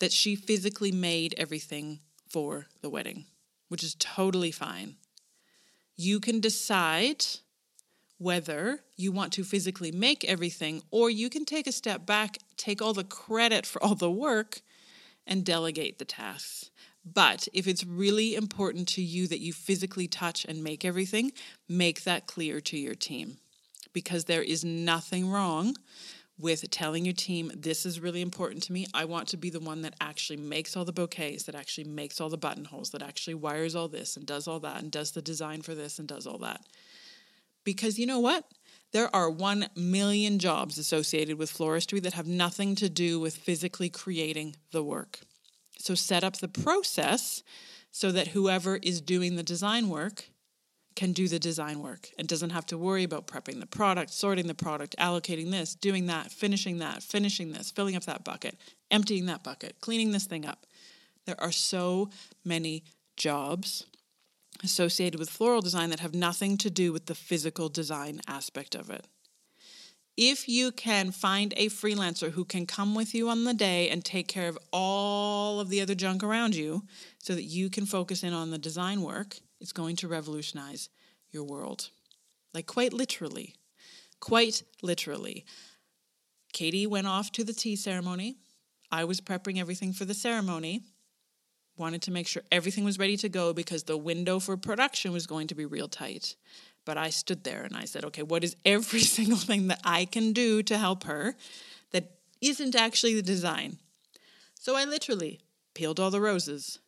that 0.00 0.12
she 0.12 0.36
physically 0.36 0.92
made 0.92 1.34
everything 1.38 2.00
for 2.28 2.66
the 2.82 2.90
wedding, 2.90 3.24
which 3.68 3.82
is 3.82 3.94
totally 3.98 4.50
fine. 4.50 4.96
You 5.96 6.20
can 6.20 6.40
decide 6.40 7.24
whether 8.18 8.80
you 8.96 9.12
want 9.12 9.32
to 9.34 9.44
physically 9.44 9.92
make 9.92 10.24
everything 10.24 10.82
or 10.90 11.10
you 11.10 11.28
can 11.28 11.44
take 11.44 11.66
a 11.66 11.72
step 11.72 12.06
back, 12.06 12.38
take 12.56 12.80
all 12.80 12.94
the 12.94 13.04
credit 13.04 13.66
for 13.66 13.82
all 13.82 13.94
the 13.94 14.10
work, 14.10 14.60
and 15.26 15.44
delegate 15.44 15.98
the 15.98 16.04
tasks. 16.04 16.70
But 17.04 17.46
if 17.52 17.66
it's 17.66 17.84
really 17.84 18.34
important 18.34 18.88
to 18.88 19.02
you 19.02 19.28
that 19.28 19.40
you 19.40 19.52
physically 19.52 20.08
touch 20.08 20.44
and 20.44 20.62
make 20.62 20.84
everything, 20.84 21.32
make 21.68 22.04
that 22.04 22.26
clear 22.26 22.60
to 22.62 22.78
your 22.78 22.94
team 22.94 23.38
because 23.92 24.24
there 24.24 24.42
is 24.42 24.64
nothing 24.64 25.30
wrong 25.30 25.76
with 26.38 26.70
telling 26.70 27.04
your 27.04 27.14
team, 27.14 27.50
this 27.56 27.86
is 27.86 27.98
really 27.98 28.20
important 28.20 28.62
to 28.64 28.72
me. 28.72 28.86
I 28.92 29.06
want 29.06 29.28
to 29.28 29.36
be 29.36 29.48
the 29.48 29.60
one 29.60 29.82
that 29.82 29.94
actually 30.00 30.36
makes 30.36 30.76
all 30.76 30.84
the 30.84 30.92
bouquets, 30.92 31.44
that 31.44 31.54
actually 31.54 31.84
makes 31.84 32.20
all 32.20 32.28
the 32.28 32.36
buttonholes, 32.36 32.90
that 32.90 33.02
actually 33.02 33.34
wires 33.34 33.74
all 33.74 33.88
this 33.88 34.16
and 34.16 34.26
does 34.26 34.46
all 34.46 34.60
that 34.60 34.82
and 34.82 34.90
does 34.90 35.12
the 35.12 35.22
design 35.22 35.62
for 35.62 35.74
this 35.74 35.98
and 35.98 36.06
does 36.06 36.26
all 36.26 36.38
that. 36.38 36.60
Because 37.64 37.98
you 37.98 38.06
know 38.06 38.20
what? 38.20 38.44
There 38.92 39.14
are 39.14 39.30
1 39.30 39.70
million 39.74 40.38
jobs 40.38 40.78
associated 40.78 41.38
with 41.38 41.52
floristry 41.52 42.02
that 42.02 42.12
have 42.12 42.26
nothing 42.26 42.74
to 42.76 42.88
do 42.88 43.18
with 43.18 43.36
physically 43.36 43.88
creating 43.88 44.56
the 44.72 44.82
work. 44.82 45.20
So 45.78 45.94
set 45.94 46.22
up 46.22 46.36
the 46.36 46.48
process 46.48 47.42
so 47.90 48.12
that 48.12 48.28
whoever 48.28 48.76
is 48.76 49.00
doing 49.00 49.36
the 49.36 49.42
design 49.42 49.88
work 49.88 50.30
can 50.96 51.12
do 51.12 51.28
the 51.28 51.38
design 51.38 51.80
work 51.80 52.10
and 52.18 52.26
doesn't 52.26 52.50
have 52.50 52.66
to 52.66 52.78
worry 52.78 53.04
about 53.04 53.26
prepping 53.26 53.60
the 53.60 53.66
product, 53.66 54.10
sorting 54.10 54.46
the 54.46 54.54
product, 54.54 54.96
allocating 54.98 55.50
this, 55.50 55.74
doing 55.74 56.06
that, 56.06 56.32
finishing 56.32 56.78
that, 56.78 57.02
finishing 57.02 57.52
this, 57.52 57.70
filling 57.70 57.94
up 57.94 58.04
that 58.04 58.24
bucket, 58.24 58.58
emptying 58.90 59.26
that 59.26 59.44
bucket, 59.44 59.80
cleaning 59.80 60.10
this 60.10 60.24
thing 60.24 60.46
up. 60.46 60.66
There 61.26 61.40
are 61.40 61.52
so 61.52 62.10
many 62.44 62.82
jobs 63.16 63.84
associated 64.64 65.18
with 65.18 65.30
floral 65.30 65.60
design 65.60 65.90
that 65.90 66.00
have 66.00 66.14
nothing 66.14 66.56
to 66.58 66.70
do 66.70 66.92
with 66.92 67.06
the 67.06 67.14
physical 67.14 67.68
design 67.68 68.20
aspect 68.26 68.74
of 68.74 68.90
it. 68.90 69.06
If 70.16 70.48
you 70.48 70.72
can 70.72 71.10
find 71.10 71.52
a 71.58 71.68
freelancer 71.68 72.30
who 72.30 72.46
can 72.46 72.64
come 72.64 72.94
with 72.94 73.14
you 73.14 73.28
on 73.28 73.44
the 73.44 73.52
day 73.52 73.90
and 73.90 74.02
take 74.02 74.28
care 74.28 74.48
of 74.48 74.58
all 74.72 75.60
of 75.60 75.68
the 75.68 75.82
other 75.82 75.94
junk 75.94 76.24
around 76.24 76.54
you 76.54 76.84
so 77.18 77.34
that 77.34 77.42
you 77.42 77.68
can 77.68 77.84
focus 77.84 78.22
in 78.22 78.32
on 78.32 78.50
the 78.50 78.56
design 78.56 79.02
work, 79.02 79.36
it's 79.60 79.72
going 79.72 79.96
to 79.96 80.08
revolutionize 80.08 80.88
your 81.30 81.44
world. 81.44 81.90
Like, 82.52 82.66
quite 82.66 82.92
literally. 82.92 83.54
Quite 84.20 84.62
literally. 84.82 85.44
Katie 86.52 86.86
went 86.86 87.06
off 87.06 87.30
to 87.32 87.44
the 87.44 87.52
tea 87.52 87.76
ceremony. 87.76 88.36
I 88.90 89.04
was 89.04 89.20
prepping 89.20 89.58
everything 89.58 89.92
for 89.92 90.04
the 90.04 90.14
ceremony. 90.14 90.82
Wanted 91.76 92.02
to 92.02 92.10
make 92.10 92.26
sure 92.26 92.42
everything 92.50 92.84
was 92.84 92.98
ready 92.98 93.16
to 93.18 93.28
go 93.28 93.52
because 93.52 93.82
the 93.82 93.98
window 93.98 94.38
for 94.38 94.56
production 94.56 95.12
was 95.12 95.26
going 95.26 95.48
to 95.48 95.54
be 95.54 95.66
real 95.66 95.88
tight. 95.88 96.36
But 96.86 96.96
I 96.96 97.10
stood 97.10 97.44
there 97.44 97.62
and 97.64 97.76
I 97.76 97.84
said, 97.84 98.04
okay, 98.06 98.22
what 98.22 98.44
is 98.44 98.56
every 98.64 99.00
single 99.16 99.36
thing 99.36 99.68
that 99.68 99.80
I 99.84 100.06
can 100.06 100.32
do 100.32 100.62
to 100.62 100.78
help 100.78 101.04
her 101.04 101.36
that 101.92 102.12
isn't 102.40 102.74
actually 102.74 103.14
the 103.14 103.22
design? 103.22 103.78
So 104.54 104.76
I 104.76 104.84
literally 104.84 105.40
peeled 105.74 106.00
all 106.00 106.10
the 106.10 106.20
roses, 106.20 106.78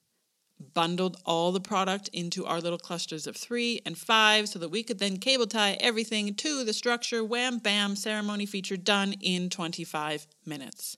bundled 0.74 1.16
all 1.24 1.52
the 1.52 1.60
product 1.60 2.08
into 2.12 2.44
our 2.44 2.60
little 2.60 2.78
clusters 2.78 3.26
of 3.26 3.36
three 3.36 3.80
and 3.86 3.96
five 3.96 4.48
so 4.48 4.58
that 4.58 4.70
we 4.70 4.82
could 4.82 4.98
then 4.98 5.18
cable 5.18 5.46
tie 5.46 5.76
everything 5.80 6.34
to 6.34 6.64
the 6.64 6.72
structure. 6.72 7.24
Wham, 7.24 7.58
bam, 7.58 7.96
ceremony 7.96 8.46
feature 8.46 8.76
done 8.76 9.14
in 9.20 9.50
25 9.50 10.26
minutes. 10.44 10.96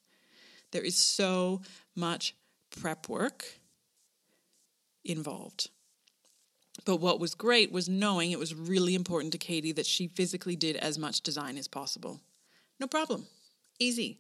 There 0.73 0.83
is 0.83 0.97
so 0.97 1.63
much 1.95 2.35
prep 2.71 3.09
work 3.09 3.45
involved. 5.05 5.71
But 6.85 6.97
what 6.97 7.21
was 7.21 7.35
great 7.35 7.71
was 7.71 7.89
knowing 7.89 8.31
it 8.31 8.39
was 8.39 8.55
really 8.55 8.95
important 8.95 9.33
to 9.33 9.39
Katie 9.39 9.73
that 9.73 9.87
she 9.87 10.09
physically 10.09 10.57
did 10.57 10.77
as 10.77 10.99
much 10.99 11.21
design 11.21 11.59
as 11.59 11.69
possible. 11.69 12.21
No 12.79 12.87
problem. 12.87 13.27
Easy 13.79 14.19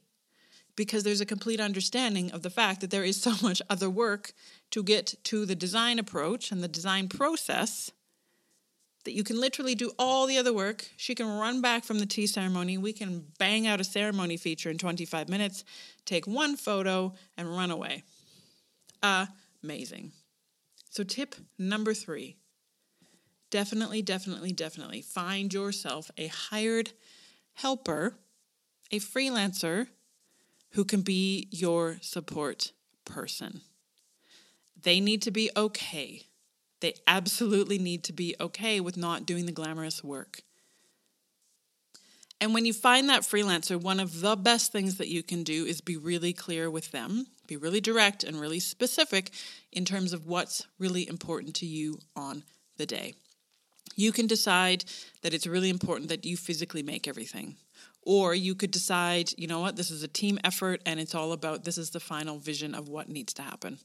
because 0.80 1.02
there's 1.02 1.20
a 1.20 1.26
complete 1.26 1.60
understanding 1.60 2.32
of 2.32 2.40
the 2.40 2.48
fact 2.48 2.80
that 2.80 2.90
there 2.90 3.04
is 3.04 3.20
so 3.20 3.34
much 3.42 3.60
other 3.68 3.90
work 3.90 4.32
to 4.70 4.82
get 4.82 5.14
to 5.24 5.44
the 5.44 5.54
design 5.54 5.98
approach 5.98 6.50
and 6.50 6.62
the 6.62 6.68
design 6.68 7.06
process 7.06 7.92
that 9.04 9.12
you 9.12 9.22
can 9.22 9.38
literally 9.38 9.74
do 9.74 9.92
all 9.98 10.26
the 10.26 10.38
other 10.38 10.54
work. 10.54 10.88
She 10.96 11.14
can 11.14 11.26
run 11.26 11.60
back 11.60 11.84
from 11.84 11.98
the 11.98 12.06
tea 12.06 12.26
ceremony. 12.26 12.78
We 12.78 12.94
can 12.94 13.26
bang 13.38 13.66
out 13.66 13.78
a 13.78 13.84
ceremony 13.84 14.38
feature 14.38 14.70
in 14.70 14.78
25 14.78 15.28
minutes, 15.28 15.64
take 16.06 16.26
one 16.26 16.56
photo, 16.56 17.12
and 17.36 17.54
run 17.54 17.70
away. 17.70 18.02
Amazing. 19.62 20.12
So, 20.88 21.04
tip 21.04 21.34
number 21.58 21.92
three 21.92 22.36
definitely, 23.50 24.00
definitely, 24.00 24.52
definitely 24.52 25.02
find 25.02 25.52
yourself 25.52 26.10
a 26.16 26.28
hired 26.28 26.92
helper, 27.52 28.14
a 28.90 28.98
freelancer 28.98 29.88
who 30.72 30.84
can 30.84 31.02
be 31.02 31.48
your 31.50 31.98
support 32.00 32.72
person. 33.04 33.60
They 34.82 35.00
need 35.00 35.22
to 35.22 35.30
be 35.30 35.50
okay. 35.56 36.26
They 36.80 36.94
absolutely 37.06 37.78
need 37.78 38.04
to 38.04 38.12
be 38.12 38.34
okay 38.40 38.80
with 38.80 38.96
not 38.96 39.26
doing 39.26 39.46
the 39.46 39.52
glamorous 39.52 40.02
work. 40.02 40.42
And 42.40 42.54
when 42.54 42.64
you 42.64 42.72
find 42.72 43.08
that 43.08 43.20
freelancer, 43.22 43.78
one 43.78 44.00
of 44.00 44.20
the 44.20 44.34
best 44.34 44.72
things 44.72 44.96
that 44.96 45.08
you 45.08 45.22
can 45.22 45.42
do 45.42 45.66
is 45.66 45.82
be 45.82 45.98
really 45.98 46.32
clear 46.32 46.70
with 46.70 46.90
them, 46.90 47.26
be 47.46 47.58
really 47.58 47.82
direct 47.82 48.24
and 48.24 48.40
really 48.40 48.60
specific 48.60 49.30
in 49.72 49.84
terms 49.84 50.14
of 50.14 50.26
what's 50.26 50.66
really 50.78 51.06
important 51.06 51.54
to 51.56 51.66
you 51.66 51.98
on 52.16 52.44
the 52.78 52.86
day. 52.86 53.12
You 53.94 54.10
can 54.10 54.26
decide 54.26 54.84
that 55.20 55.34
it's 55.34 55.46
really 55.46 55.68
important 55.68 56.08
that 56.08 56.24
you 56.24 56.38
physically 56.38 56.82
make 56.82 57.06
everything. 57.06 57.56
Or 58.02 58.34
you 58.34 58.54
could 58.54 58.70
decide, 58.70 59.30
you 59.36 59.46
know 59.46 59.60
what, 59.60 59.76
this 59.76 59.90
is 59.90 60.02
a 60.02 60.08
team 60.08 60.38
effort 60.42 60.80
and 60.86 60.98
it's 60.98 61.14
all 61.14 61.32
about 61.32 61.64
this 61.64 61.78
is 61.78 61.90
the 61.90 62.00
final 62.00 62.38
vision 62.38 62.74
of 62.74 62.88
what 62.88 63.08
needs 63.08 63.34
to 63.34 63.42
happen. 63.42 63.78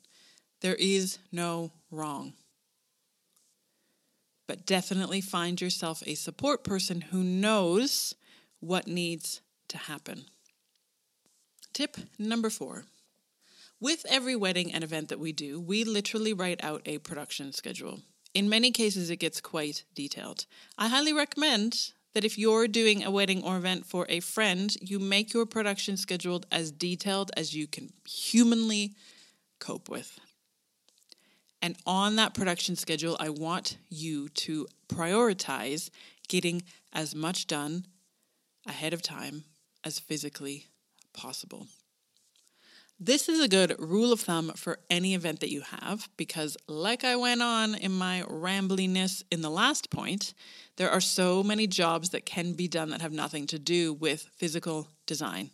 There 0.61 0.75
is 0.75 1.19
no 1.31 1.71
wrong. 1.91 2.33
But 4.47 4.65
definitely 4.65 5.21
find 5.21 5.59
yourself 5.59 6.03
a 6.05 6.15
support 6.15 6.63
person 6.63 7.01
who 7.01 7.23
knows 7.23 8.15
what 8.59 8.87
needs 8.87 9.41
to 9.69 9.77
happen. 9.77 10.25
Tip 11.73 11.97
number 12.17 12.49
four. 12.49 12.85
With 13.81 14.05
every 14.09 14.35
wedding 14.35 14.71
and 14.71 14.83
event 14.83 15.09
that 15.09 15.19
we 15.19 15.33
do, 15.33 15.59
we 15.59 15.83
literally 15.83 16.31
write 16.31 16.63
out 16.63 16.81
a 16.85 16.99
production 16.99 17.51
schedule. 17.51 17.99
In 18.33 18.49
many 18.49 18.71
cases, 18.71 19.09
it 19.09 19.17
gets 19.17 19.41
quite 19.41 19.83
detailed. 19.93 20.45
I 20.77 20.87
highly 20.87 21.13
recommend 21.13 21.91
that 22.15 22.23
if 22.23 22.37
you're 22.37 22.67
doing 22.67 23.03
a 23.03 23.11
wedding 23.11 23.43
or 23.43 23.57
event 23.57 23.85
for 23.85 24.05
a 24.07 24.21
friend, 24.21 24.75
you 24.81 24.99
make 24.99 25.33
your 25.33 25.45
production 25.45 25.97
scheduled 25.97 26.45
as 26.49 26.71
detailed 26.71 27.29
as 27.35 27.53
you 27.53 27.67
can 27.67 27.91
humanly 28.07 28.95
cope 29.59 29.89
with. 29.89 30.17
And 31.61 31.75
on 31.85 32.15
that 32.15 32.33
production 32.33 32.77
schedule, 32.77 33.17
I 33.19 33.29
want 33.29 33.77
you 33.89 34.29
to 34.29 34.65
prioritize 34.87 35.89
getting 36.29 36.63
as 36.93 37.13
much 37.13 37.47
done 37.47 37.85
ahead 38.65 38.93
of 38.93 39.01
time 39.01 39.43
as 39.83 39.99
physically 39.99 40.67
possible. 41.13 41.67
This 42.97 43.27
is 43.27 43.41
a 43.41 43.49
good 43.49 43.75
rule 43.77 44.13
of 44.13 44.21
thumb 44.21 44.53
for 44.55 44.79
any 44.89 45.15
event 45.15 45.41
that 45.41 45.51
you 45.51 45.61
have 45.81 46.07
because, 46.15 46.55
like 46.69 47.03
I 47.03 47.17
went 47.17 47.41
on 47.41 47.75
in 47.75 47.91
my 47.91 48.23
rambliness 48.25 49.21
in 49.29 49.41
the 49.41 49.49
last 49.49 49.89
point, 49.89 50.33
there 50.77 50.89
are 50.89 51.01
so 51.01 51.41
many 51.43 51.67
jobs 51.67 52.09
that 52.09 52.25
can 52.25 52.53
be 52.53 52.67
done 52.67 52.89
that 52.89 53.01
have 53.01 53.13
nothing 53.13 53.47
to 53.47 53.59
do 53.59 53.93
with 53.93 54.29
physical 54.35 54.87
design. 55.05 55.51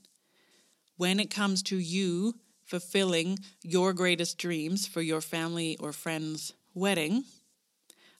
When 0.98 1.20
it 1.20 1.30
comes 1.30 1.62
to 1.64 1.78
you 1.78 2.36
fulfilling 2.66 3.40
your 3.62 3.94
greatest 3.94 4.38
dreams 4.38 4.88
for 4.88 5.02
your 5.02 5.22
family 5.22 5.78
or 5.80 5.92
friend's 5.94 6.54
wedding, 6.74 7.24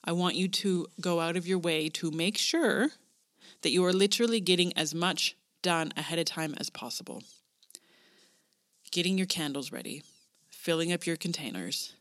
I 0.04 0.12
want 0.12 0.36
you 0.36 0.48
to 0.48 0.86
go 1.00 1.20
out 1.20 1.36
of 1.36 1.46
your 1.46 1.58
way 1.58 1.88
to 1.90 2.10
make 2.10 2.36
sure 2.36 2.90
that 3.62 3.70
you 3.70 3.84
are 3.84 3.92
literally 3.92 4.40
getting 4.40 4.76
as 4.76 4.94
much 4.94 5.36
done 5.62 5.92
ahead 5.96 6.18
of 6.18 6.24
time 6.24 6.54
as 6.58 6.70
possible 6.70 7.22
getting 8.92 9.16
your 9.16 9.26
candles 9.26 9.72
ready, 9.72 10.02
filling 10.50 10.92
up 10.92 11.06
your 11.06 11.16
containers, 11.16 11.94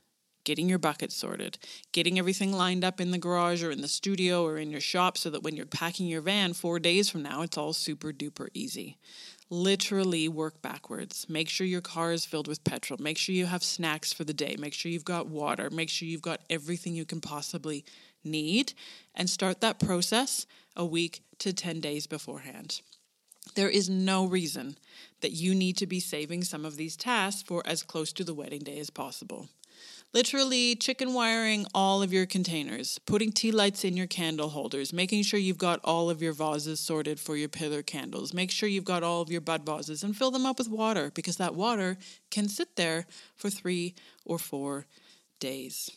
getting 0.43 0.69
your 0.69 0.79
buckets 0.79 1.15
sorted, 1.15 1.57
getting 1.91 2.17
everything 2.17 2.53
lined 2.53 2.83
up 2.83 2.99
in 2.99 3.11
the 3.11 3.17
garage 3.17 3.63
or 3.63 3.71
in 3.71 3.81
the 3.81 3.87
studio 3.87 4.45
or 4.45 4.57
in 4.57 4.69
your 4.69 4.81
shop 4.81 5.17
so 5.17 5.29
that 5.29 5.43
when 5.43 5.55
you're 5.55 5.65
packing 5.65 6.07
your 6.07 6.21
van 6.21 6.53
four 6.53 6.79
days 6.79 7.09
from 7.09 7.23
now, 7.23 7.41
it's 7.41 7.57
all 7.57 7.73
super 7.73 8.11
duper 8.11 8.47
easy. 8.53 8.97
Literally 9.49 10.29
work 10.29 10.61
backwards. 10.61 11.27
Make 11.27 11.49
sure 11.49 11.67
your 11.67 11.81
car 11.81 12.13
is 12.13 12.25
filled 12.25 12.47
with 12.47 12.63
petrol. 12.63 12.97
Make 13.01 13.17
sure 13.17 13.35
you 13.35 13.47
have 13.47 13.63
snacks 13.63 14.13
for 14.13 14.23
the 14.23 14.33
day. 14.33 14.55
Make 14.57 14.73
sure 14.73 14.91
you've 14.91 15.03
got 15.03 15.27
water. 15.27 15.69
Make 15.69 15.89
sure 15.89 16.07
you've 16.07 16.21
got 16.21 16.41
everything 16.49 16.95
you 16.95 17.05
can 17.05 17.19
possibly 17.19 17.83
need 18.23 18.73
and 19.13 19.29
start 19.29 19.61
that 19.61 19.79
process 19.79 20.45
a 20.75 20.85
week 20.85 21.21
to 21.39 21.51
10 21.51 21.81
days 21.81 22.07
beforehand. 22.07 22.81
There 23.55 23.69
is 23.69 23.89
no 23.89 24.25
reason 24.25 24.77
that 25.21 25.31
you 25.31 25.53
need 25.53 25.77
to 25.77 25.87
be 25.87 25.99
saving 25.99 26.43
some 26.43 26.65
of 26.65 26.77
these 26.77 26.95
tasks 26.95 27.41
for 27.41 27.61
as 27.65 27.83
close 27.83 28.13
to 28.13 28.23
the 28.23 28.33
wedding 28.33 28.61
day 28.61 28.79
as 28.79 28.89
possible. 28.89 29.49
Literally, 30.13 30.75
chicken 30.75 31.13
wiring 31.13 31.65
all 31.73 32.03
of 32.03 32.11
your 32.11 32.25
containers, 32.25 32.99
putting 33.05 33.31
tea 33.31 33.49
lights 33.49 33.85
in 33.85 33.95
your 33.95 34.07
candle 34.07 34.49
holders, 34.49 34.91
making 34.91 35.23
sure 35.23 35.39
you've 35.39 35.57
got 35.57 35.79
all 35.85 36.09
of 36.09 36.21
your 36.21 36.33
vases 36.33 36.81
sorted 36.81 37.17
for 37.17 37.37
your 37.37 37.47
pillar 37.47 37.81
candles. 37.81 38.33
Make 38.33 38.51
sure 38.51 38.67
you've 38.67 38.83
got 38.83 39.03
all 39.03 39.21
of 39.21 39.31
your 39.31 39.39
bud 39.39 39.65
vases 39.65 40.03
and 40.03 40.13
fill 40.15 40.29
them 40.29 40.45
up 40.45 40.57
with 40.57 40.67
water 40.67 41.11
because 41.15 41.37
that 41.37 41.55
water 41.55 41.97
can 42.29 42.49
sit 42.49 42.75
there 42.75 43.05
for 43.37 43.49
three 43.49 43.95
or 44.25 44.37
four 44.37 44.85
days. 45.39 45.89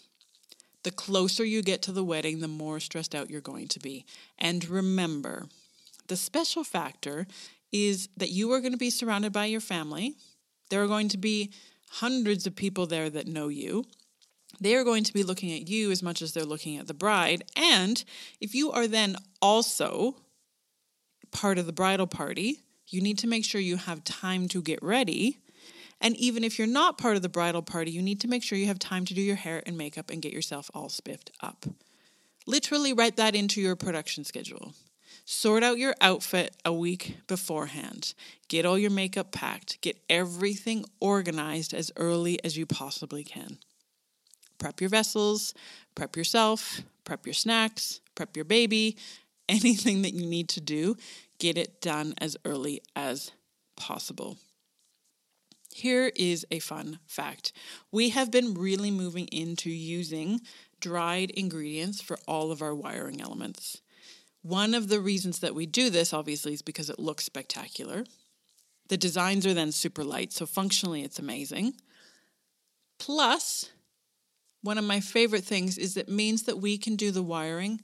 The 0.84 0.92
closer 0.92 1.44
you 1.44 1.60
get 1.60 1.82
to 1.82 1.92
the 1.92 2.04
wedding, 2.04 2.38
the 2.38 2.46
more 2.46 2.78
stressed 2.78 3.16
out 3.16 3.30
you're 3.30 3.40
going 3.40 3.66
to 3.66 3.80
be. 3.80 4.06
And 4.38 4.68
remember, 4.68 5.48
the 6.06 6.16
special 6.16 6.62
factor 6.62 7.26
is 7.72 8.08
that 8.16 8.30
you 8.30 8.52
are 8.52 8.60
going 8.60 8.72
to 8.72 8.78
be 8.78 8.90
surrounded 8.90 9.32
by 9.32 9.46
your 9.46 9.60
family. 9.60 10.14
There 10.70 10.84
are 10.84 10.88
going 10.88 11.08
to 11.08 11.18
be 11.18 11.50
hundreds 11.90 12.46
of 12.46 12.54
people 12.54 12.86
there 12.86 13.10
that 13.10 13.26
know 13.26 13.48
you. 13.48 13.84
They 14.60 14.74
are 14.74 14.84
going 14.84 15.04
to 15.04 15.12
be 15.12 15.22
looking 15.22 15.52
at 15.52 15.68
you 15.68 15.90
as 15.90 16.02
much 16.02 16.22
as 16.22 16.32
they're 16.32 16.44
looking 16.44 16.76
at 16.76 16.86
the 16.86 16.94
bride. 16.94 17.44
And 17.56 18.02
if 18.40 18.54
you 18.54 18.70
are 18.70 18.86
then 18.86 19.16
also 19.42 20.16
part 21.32 21.58
of 21.58 21.66
the 21.66 21.72
bridal 21.72 22.06
party, 22.06 22.60
you 22.88 23.00
need 23.00 23.18
to 23.18 23.26
make 23.26 23.44
sure 23.44 23.60
you 23.60 23.76
have 23.76 24.04
time 24.04 24.48
to 24.48 24.62
get 24.62 24.82
ready. 24.82 25.38
And 26.00 26.16
even 26.16 26.44
if 26.44 26.58
you're 26.58 26.68
not 26.68 26.98
part 26.98 27.16
of 27.16 27.22
the 27.22 27.28
bridal 27.28 27.62
party, 27.62 27.90
you 27.90 28.02
need 28.02 28.20
to 28.20 28.28
make 28.28 28.42
sure 28.42 28.58
you 28.58 28.66
have 28.66 28.78
time 28.78 29.04
to 29.06 29.14
do 29.14 29.20
your 29.20 29.36
hair 29.36 29.62
and 29.66 29.76
makeup 29.76 30.10
and 30.10 30.22
get 30.22 30.32
yourself 30.32 30.70
all 30.74 30.88
spiffed 30.88 31.30
up. 31.40 31.66
Literally 32.46 32.92
write 32.92 33.16
that 33.16 33.34
into 33.34 33.60
your 33.60 33.76
production 33.76 34.24
schedule. 34.24 34.74
Sort 35.24 35.62
out 35.62 35.78
your 35.78 35.94
outfit 36.02 36.54
a 36.64 36.72
week 36.72 37.16
beforehand. 37.26 38.12
Get 38.48 38.66
all 38.66 38.78
your 38.78 38.90
makeup 38.90 39.32
packed. 39.32 39.80
Get 39.80 39.98
everything 40.10 40.84
organized 41.00 41.72
as 41.72 41.90
early 41.96 42.42
as 42.44 42.58
you 42.58 42.66
possibly 42.66 43.24
can. 43.24 43.58
Prep 44.58 44.80
your 44.80 44.90
vessels, 44.90 45.54
prep 45.94 46.16
yourself, 46.16 46.82
prep 47.04 47.26
your 47.26 47.34
snacks, 47.34 48.00
prep 48.14 48.36
your 48.36 48.44
baby, 48.44 48.96
anything 49.48 50.02
that 50.02 50.14
you 50.14 50.26
need 50.26 50.48
to 50.50 50.60
do, 50.60 50.96
get 51.38 51.58
it 51.58 51.80
done 51.80 52.14
as 52.18 52.36
early 52.44 52.80
as 52.96 53.32
possible. 53.76 54.38
Here 55.74 56.12
is 56.14 56.46
a 56.52 56.60
fun 56.60 57.00
fact. 57.06 57.52
We 57.90 58.10
have 58.10 58.30
been 58.30 58.54
really 58.54 58.92
moving 58.92 59.26
into 59.26 59.70
using 59.70 60.40
dried 60.80 61.30
ingredients 61.30 62.00
for 62.00 62.16
all 62.28 62.52
of 62.52 62.62
our 62.62 62.74
wiring 62.74 63.20
elements. 63.20 63.80
One 64.42 64.74
of 64.74 64.88
the 64.88 65.00
reasons 65.00 65.40
that 65.40 65.54
we 65.54 65.66
do 65.66 65.90
this, 65.90 66.12
obviously, 66.12 66.52
is 66.52 66.62
because 66.62 66.90
it 66.90 66.98
looks 66.98 67.24
spectacular. 67.24 68.04
The 68.88 68.96
designs 68.96 69.46
are 69.46 69.54
then 69.54 69.72
super 69.72 70.04
light, 70.04 70.32
so 70.32 70.46
functionally 70.46 71.02
it's 71.02 71.18
amazing. 71.18 71.74
Plus, 72.98 73.70
one 74.64 74.78
of 74.78 74.84
my 74.84 74.98
favorite 74.98 75.44
things 75.44 75.78
is 75.78 75.96
it 75.96 76.08
means 76.08 76.42
that 76.42 76.58
we 76.58 76.76
can 76.76 76.96
do 76.96 77.10
the 77.10 77.22
wiring 77.22 77.80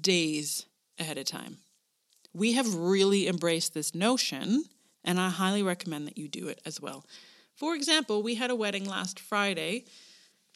days 0.00 0.64
ahead 0.98 1.18
of 1.18 1.26
time. 1.26 1.58
We 2.32 2.52
have 2.52 2.74
really 2.74 3.28
embraced 3.28 3.74
this 3.74 3.94
notion, 3.94 4.64
and 5.04 5.20
I 5.20 5.28
highly 5.28 5.62
recommend 5.62 6.06
that 6.06 6.16
you 6.16 6.28
do 6.28 6.48
it 6.48 6.60
as 6.64 6.80
well. 6.80 7.04
For 7.54 7.74
example, 7.74 8.22
we 8.22 8.36
had 8.36 8.50
a 8.50 8.56
wedding 8.56 8.86
last 8.86 9.20
Friday 9.20 9.84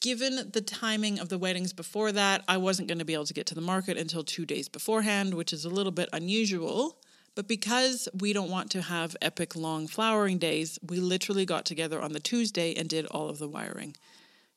given 0.04 0.50
the 0.52 0.60
timing 0.60 1.18
of 1.18 1.30
the 1.30 1.38
weddings 1.38 1.72
before 1.72 2.12
that, 2.12 2.44
I 2.46 2.58
wasn't 2.58 2.88
going 2.88 2.98
to 2.98 3.06
be 3.06 3.14
able 3.14 3.24
to 3.24 3.32
get 3.32 3.46
to 3.46 3.54
the 3.54 3.62
market 3.62 3.96
until 3.96 4.22
two 4.22 4.44
days 4.44 4.68
beforehand, 4.68 5.32
which 5.32 5.50
is 5.50 5.64
a 5.64 5.70
little 5.70 5.92
bit 5.92 6.10
unusual. 6.12 6.98
But 7.34 7.48
because 7.48 8.06
we 8.20 8.34
don't 8.34 8.50
want 8.50 8.70
to 8.72 8.82
have 8.82 9.16
epic 9.22 9.56
long 9.56 9.86
flowering 9.86 10.36
days, 10.36 10.78
we 10.86 10.98
literally 11.00 11.46
got 11.46 11.64
together 11.64 12.02
on 12.02 12.12
the 12.12 12.20
Tuesday 12.20 12.74
and 12.74 12.86
did 12.86 13.06
all 13.06 13.30
of 13.30 13.38
the 13.38 13.48
wiring. 13.48 13.96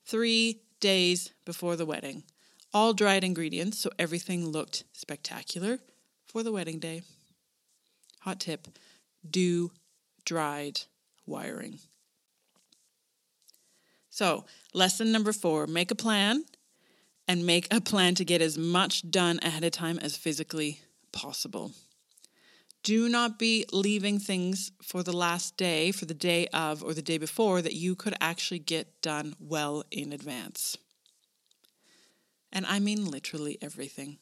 Three 0.06 0.63
days 0.79 1.31
before 1.45 1.75
the 1.75 1.85
wedding. 1.85 2.23
All 2.73 2.93
dried 2.93 3.23
ingredients, 3.23 3.79
so 3.79 3.89
everything 3.97 4.47
looked 4.47 4.83
spectacular 4.93 5.79
for 6.25 6.43
the 6.43 6.51
wedding 6.51 6.79
day. 6.79 7.03
Hot 8.21 8.39
tip 8.39 8.67
do 9.29 9.71
dried 10.25 10.81
wiring. 11.25 11.79
So, 14.09 14.45
lesson 14.73 15.11
number 15.11 15.31
four 15.31 15.67
make 15.67 15.91
a 15.91 15.95
plan 15.95 16.43
and 17.27 17.45
make 17.45 17.67
a 17.71 17.81
plan 17.81 18.15
to 18.15 18.25
get 18.25 18.41
as 18.41 18.57
much 18.57 19.09
done 19.11 19.39
ahead 19.43 19.63
of 19.63 19.71
time 19.71 19.99
as 19.99 20.17
physically 20.17 20.81
possible. 21.11 21.71
Do 22.88 23.10
not 23.10 23.38
be 23.38 23.65
leaving 23.73 24.17
things 24.17 24.71
for 24.82 25.04
the 25.04 25.12
last 25.12 25.58
day, 25.58 25.91
for 25.91 26.06
the 26.06 26.13
day 26.13 26.47
of, 26.54 26.82
or 26.82 26.93
the 26.93 27.02
day 27.02 27.17
before 27.17 27.62
that 27.62 27.73
you 27.73 27.95
could 27.95 28.13
actually 28.21 28.60
get 28.60 29.02
done 29.02 29.36
well 29.41 29.84
in 29.91 30.13
advance. 30.13 30.78
And 32.50 32.65
I 32.65 32.80
mean 32.80 33.12
literally 33.12 33.58
everything. 33.62 34.19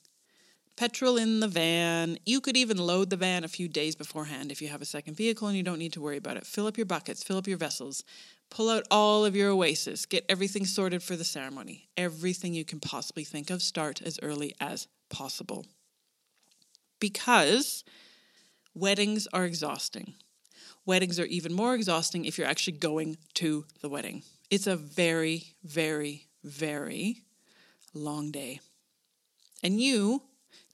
Petrol 0.75 1.15
in 1.15 1.41
the 1.41 1.47
van. 1.47 2.17
You 2.25 2.41
could 2.41 2.58
even 2.58 2.78
load 2.78 3.12
the 3.12 3.17
van 3.17 3.43
a 3.43 3.47
few 3.47 3.67
days 3.67 3.95
beforehand 3.95 4.51
if 4.51 4.63
you 4.63 4.69
have 4.69 4.82
a 4.82 4.86
second 4.86 5.13
vehicle 5.13 5.47
and 5.47 5.56
you 5.56 5.62
don't 5.62 5.78
need 5.78 5.93
to 5.93 6.01
worry 6.01 6.17
about 6.17 6.38
it. 6.38 6.47
Fill 6.47 6.65
up 6.65 6.75
your 6.75 6.88
buckets, 6.88 7.21
fill 7.21 7.38
up 7.38 7.45
your 7.45 7.60
vessels, 7.60 8.04
pull 8.49 8.71
out 8.71 8.88
all 8.89 9.25
of 9.25 9.36
your 9.36 9.51
oasis, 9.51 10.08
get 10.08 10.25
everything 10.28 10.65
sorted 10.65 11.04
for 11.04 11.15
the 11.15 11.23
ceremony. 11.23 11.88
Everything 11.97 12.56
you 12.56 12.65
can 12.65 12.80
possibly 12.80 13.25
think 13.25 13.51
of, 13.51 13.62
start 13.62 14.01
as 14.01 14.19
early 14.23 14.56
as 14.60 14.88
possible. 15.12 15.67
Because 16.99 17.84
weddings 18.75 19.27
are 19.33 19.45
exhausting. 19.45 20.13
Weddings 20.85 21.19
are 21.19 21.25
even 21.25 21.53
more 21.53 21.73
exhausting 21.73 22.25
if 22.25 22.38
you're 22.38 22.47
actually 22.47 22.77
going 22.77 23.17
to 23.35 23.65
the 23.81 23.89
wedding. 23.89 24.21
It's 24.51 24.67
a 24.67 24.75
very, 24.75 25.55
very, 25.63 26.27
very 26.43 27.23
long 27.93 28.31
day. 28.31 28.59
And 29.63 29.81
you 29.81 30.21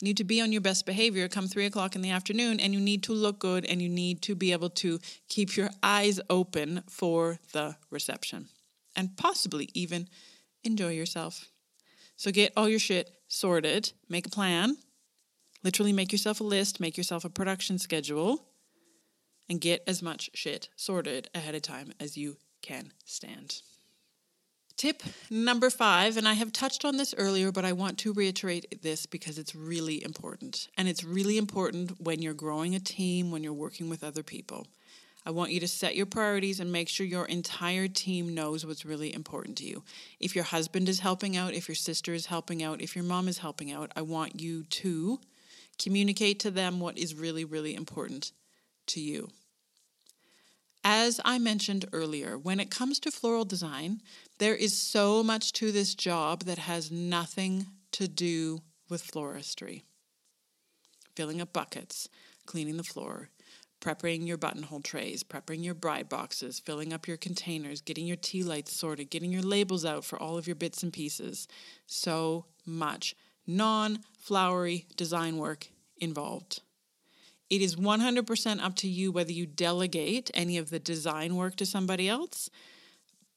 need 0.01 0.17
to 0.17 0.23
be 0.23 0.41
on 0.41 0.51
your 0.51 0.61
best 0.61 0.85
behavior 0.85 1.27
come 1.27 1.47
three 1.47 1.65
o'clock 1.65 1.95
in 1.95 2.01
the 2.01 2.09
afternoon, 2.09 2.59
and 2.59 2.73
you 2.73 2.79
need 2.79 3.03
to 3.03 3.13
look 3.13 3.39
good 3.39 3.65
and 3.65 3.81
you 3.81 3.87
need 3.87 4.21
to 4.23 4.35
be 4.35 4.51
able 4.51 4.69
to 4.69 4.99
keep 5.29 5.55
your 5.55 5.69
eyes 5.81 6.19
open 6.29 6.83
for 6.89 7.39
the 7.53 7.75
reception 7.89 8.49
and 8.95 9.15
possibly 9.15 9.69
even 9.73 10.07
enjoy 10.63 10.89
yourself. 10.89 11.47
So 12.17 12.31
get 12.31 12.51
all 12.57 12.67
your 12.67 12.79
shit 12.79 13.11
sorted, 13.27 13.93
make 14.09 14.27
a 14.27 14.29
plan, 14.29 14.77
literally 15.63 15.93
make 15.93 16.11
yourself 16.11 16.41
a 16.41 16.43
list, 16.43 16.79
make 16.79 16.97
yourself 16.97 17.25
a 17.25 17.29
production 17.29 17.77
schedule, 17.77 18.45
and 19.49 19.59
get 19.59 19.83
as 19.87 20.01
much 20.01 20.29
shit 20.33 20.69
sorted 20.75 21.29
ahead 21.35 21.55
of 21.55 21.61
time 21.61 21.93
as 21.99 22.17
you 22.17 22.37
can 22.61 22.93
stand. 23.05 23.61
Tip 24.77 25.03
number 25.29 25.69
five, 25.69 26.17
and 26.17 26.27
I 26.27 26.33
have 26.33 26.51
touched 26.51 26.85
on 26.85 26.97
this 26.97 27.13
earlier, 27.17 27.51
but 27.51 27.65
I 27.65 27.73
want 27.73 27.99
to 27.99 28.13
reiterate 28.13 28.81
this 28.81 29.05
because 29.05 29.37
it's 29.37 29.53
really 29.53 30.03
important. 30.03 30.69
And 30.77 30.87
it's 30.87 31.03
really 31.03 31.37
important 31.37 32.01
when 32.01 32.21
you're 32.21 32.33
growing 32.33 32.73
a 32.73 32.79
team, 32.79 33.29
when 33.29 33.43
you're 33.43 33.53
working 33.53 33.89
with 33.89 34.03
other 34.03 34.23
people. 34.23 34.65
I 35.23 35.29
want 35.29 35.51
you 35.51 35.59
to 35.59 35.67
set 35.67 35.95
your 35.95 36.07
priorities 36.07 36.59
and 36.59 36.71
make 36.71 36.89
sure 36.89 37.05
your 37.05 37.25
entire 37.25 37.87
team 37.87 38.33
knows 38.33 38.65
what's 38.65 38.85
really 38.85 39.13
important 39.13 39.55
to 39.59 39.65
you. 39.65 39.83
If 40.19 40.33
your 40.33 40.45
husband 40.45 40.89
is 40.89 41.01
helping 41.01 41.37
out, 41.37 41.53
if 41.53 41.67
your 41.67 41.75
sister 41.75 42.13
is 42.13 42.25
helping 42.25 42.63
out, 42.63 42.81
if 42.81 42.95
your 42.95 43.05
mom 43.05 43.27
is 43.27 43.37
helping 43.37 43.71
out, 43.71 43.91
I 43.95 44.01
want 44.01 44.41
you 44.41 44.63
to 44.63 45.19
communicate 45.81 46.39
to 46.39 46.51
them 46.51 46.79
what 46.79 46.97
is 46.97 47.15
really, 47.15 47.43
really 47.43 47.75
important 47.75 48.31
to 48.87 48.99
you. 48.99 49.29
As 50.83 51.21
I 51.23 51.37
mentioned 51.37 51.85
earlier, 51.93 52.37
when 52.37 52.59
it 52.59 52.71
comes 52.71 52.99
to 52.99 53.11
floral 53.11 53.45
design, 53.45 54.01
there 54.39 54.55
is 54.55 54.75
so 54.75 55.23
much 55.23 55.53
to 55.53 55.71
this 55.71 55.93
job 55.93 56.43
that 56.45 56.57
has 56.57 56.91
nothing 56.91 57.67
to 57.91 58.07
do 58.07 58.61
with 58.89 59.05
floristry. 59.05 59.83
Filling 61.15 61.39
up 61.39 61.53
buckets, 61.53 62.09
cleaning 62.45 62.77
the 62.77 62.83
floor, 62.83 63.29
prepping 63.79 64.25
your 64.25 64.37
buttonhole 64.37 64.79
trays, 64.79 65.23
prepping 65.23 65.63
your 65.63 65.73
bride 65.73 66.09
boxes, 66.09 66.59
filling 66.59 66.93
up 66.93 67.07
your 67.07 67.17
containers, 67.17 67.81
getting 67.81 68.07
your 68.07 68.17
tea 68.17 68.43
lights 68.43 68.73
sorted, 68.73 69.09
getting 69.09 69.31
your 69.31 69.41
labels 69.41 69.85
out 69.85 70.03
for 70.03 70.21
all 70.21 70.37
of 70.37 70.47
your 70.47 70.55
bits 70.55 70.81
and 70.81 70.93
pieces. 70.93 71.47
So 71.85 72.45
much 72.65 73.15
non 73.45 73.99
flowery 74.17 74.85
design 74.95 75.37
work 75.37 75.67
involved. 76.01 76.61
It 77.49 77.61
is 77.61 77.75
100% 77.75 78.63
up 78.63 78.75
to 78.77 78.87
you 78.87 79.11
whether 79.11 79.31
you 79.31 79.45
delegate 79.45 80.31
any 80.33 80.57
of 80.57 80.69
the 80.69 80.79
design 80.79 81.35
work 81.35 81.55
to 81.57 81.65
somebody 81.65 82.09
else. 82.09 82.49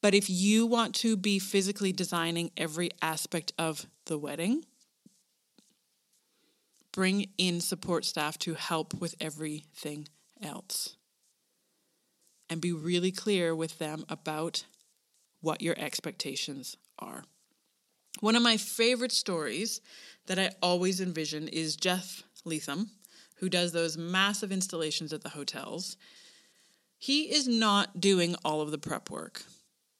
But 0.01 0.13
if 0.13 0.29
you 0.29 0.65
want 0.65 0.95
to 0.95 1.17
be 1.17 1.39
physically 1.39 1.91
designing 1.91 2.51
every 2.55 2.91
aspect 3.01 3.53
of 3.57 3.85
the 4.05 4.17
wedding, 4.17 4.63
bring 6.93 7.27
in 7.37 7.59
support 7.59 8.05
staff 8.05 8.39
to 8.39 8.53
help 8.53 8.93
with 8.93 9.15
everything 9.19 10.07
else. 10.41 10.95
And 12.49 12.61
be 12.61 12.71
really 12.71 13.11
clear 13.11 13.53
with 13.53 13.79
them 13.79 14.05
about 14.07 14.63
what 15.41 15.61
your 15.61 15.75
expectations 15.77 16.77
are. 16.99 17.23
One 18.21 18.35
of 18.35 18.43
my 18.43 18.55
favorite 18.55 19.11
stories 19.11 19.81
that 20.27 20.39
I 20.39 20.51
always 20.61 21.01
envision 21.01 21.47
is 21.49 21.75
Jeff 21.75 22.23
Leatham 22.45 22.91
who 23.35 23.49
does 23.49 23.71
those 23.71 23.97
massive 23.97 24.51
installations 24.51 25.11
at 25.11 25.21
the 25.21 25.29
hotels, 25.29 25.97
he 26.97 27.33
is 27.33 27.47
not 27.47 27.99
doing 27.99 28.35
all 28.45 28.61
of 28.61 28.71
the 28.71 28.77
prep 28.77 29.09
work. 29.09 29.43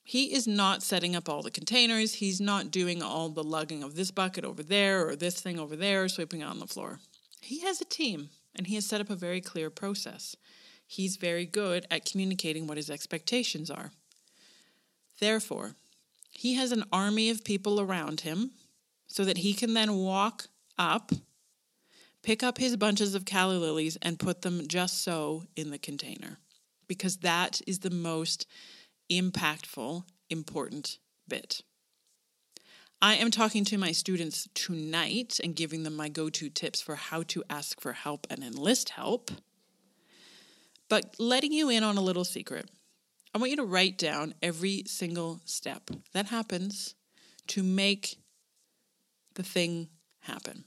He 0.04 0.34
is 0.34 0.48
not 0.48 0.84
setting 0.84 1.16
up 1.16 1.28
all 1.28 1.42
the 1.42 1.52
containers. 1.52 2.16
He's 2.16 2.40
not 2.40 2.72
doing 2.72 3.02
all 3.02 3.30
the 3.30 3.44
lugging 3.44 3.84
of 3.84 3.96
this 3.96 4.12
bucket 4.12 4.46
over 4.46 4.64
there 4.64 5.08
or 5.08 5.16
this 5.16 5.42
thing 5.42 5.60
over 5.60 5.76
there, 5.76 6.08
sweeping 6.08 6.44
on 6.44 6.60
the 6.60 6.68
floor. 6.68 7.00
He 7.42 7.62
has 7.62 7.82
a 7.82 7.86
team 7.86 8.30
and 8.56 8.68
he 8.68 8.76
has 8.76 8.86
set 8.86 9.02
up 9.02 9.10
a 9.10 9.16
very 9.16 9.42
clear 9.42 9.70
process. 9.70 10.36
He's 10.88 11.18
very 11.18 11.46
good 11.46 11.88
at 11.90 12.06
communicating 12.06 12.68
what 12.68 12.78
his 12.78 12.90
expectations 12.90 13.72
are. 13.72 13.92
Therefore, 15.20 15.76
he 16.32 16.54
has 16.54 16.72
an 16.72 16.84
army 16.92 17.30
of 17.30 17.44
people 17.44 17.82
around 17.82 18.22
him 18.22 18.52
so 19.08 19.26
that 19.26 19.40
he 19.40 19.54
can 19.54 19.74
then 19.74 19.96
walk 19.96 20.48
up 20.78 21.12
pick 22.26 22.42
up 22.42 22.58
his 22.58 22.76
bunches 22.76 23.14
of 23.14 23.24
calla 23.24 23.54
lilies 23.54 24.00
and 24.02 24.18
put 24.18 24.42
them 24.42 24.68
just 24.68 25.04
so 25.04 25.44
in 25.56 25.70
the 25.70 25.78
container 25.78 26.40
because 26.88 27.18
that 27.18 27.62
is 27.68 27.80
the 27.80 27.92
most 27.92 28.48
impactful, 29.12 30.04
important 30.32 30.98
bit. 31.28 31.62
I 33.00 33.14
am 33.16 33.30
talking 33.30 33.64
to 33.66 33.78
my 33.78 33.92
students 33.92 34.50
tonight 34.56 35.40
and 35.44 35.56
giving 35.56 35.84
them 35.84 35.96
my 35.96 36.10
go 36.10 36.32
to 36.32 36.50
tips 36.50 36.82
for 36.82 36.96
how 36.96 37.22
to 37.24 37.44
ask 37.48 37.80
for 37.80 37.94
help 37.94 38.26
and 38.32 38.44
enlist 38.44 38.90
help. 38.90 39.30
But 40.90 41.16
letting 41.20 41.52
you 41.52 41.70
in 41.70 41.84
on 41.84 41.98
a 41.98 42.02
little 42.02 42.26
secret, 42.26 42.72
I 43.36 43.38
want 43.38 43.52
you 43.52 43.58
to 43.58 43.66
write 43.66 44.00
down 44.00 44.34
every 44.42 44.84
single 44.88 45.42
step 45.46 45.92
that 46.14 46.28
happens 46.28 46.96
to 47.50 47.62
make 47.62 48.18
the 49.36 49.44
thing 49.44 49.90
happen. 50.22 50.64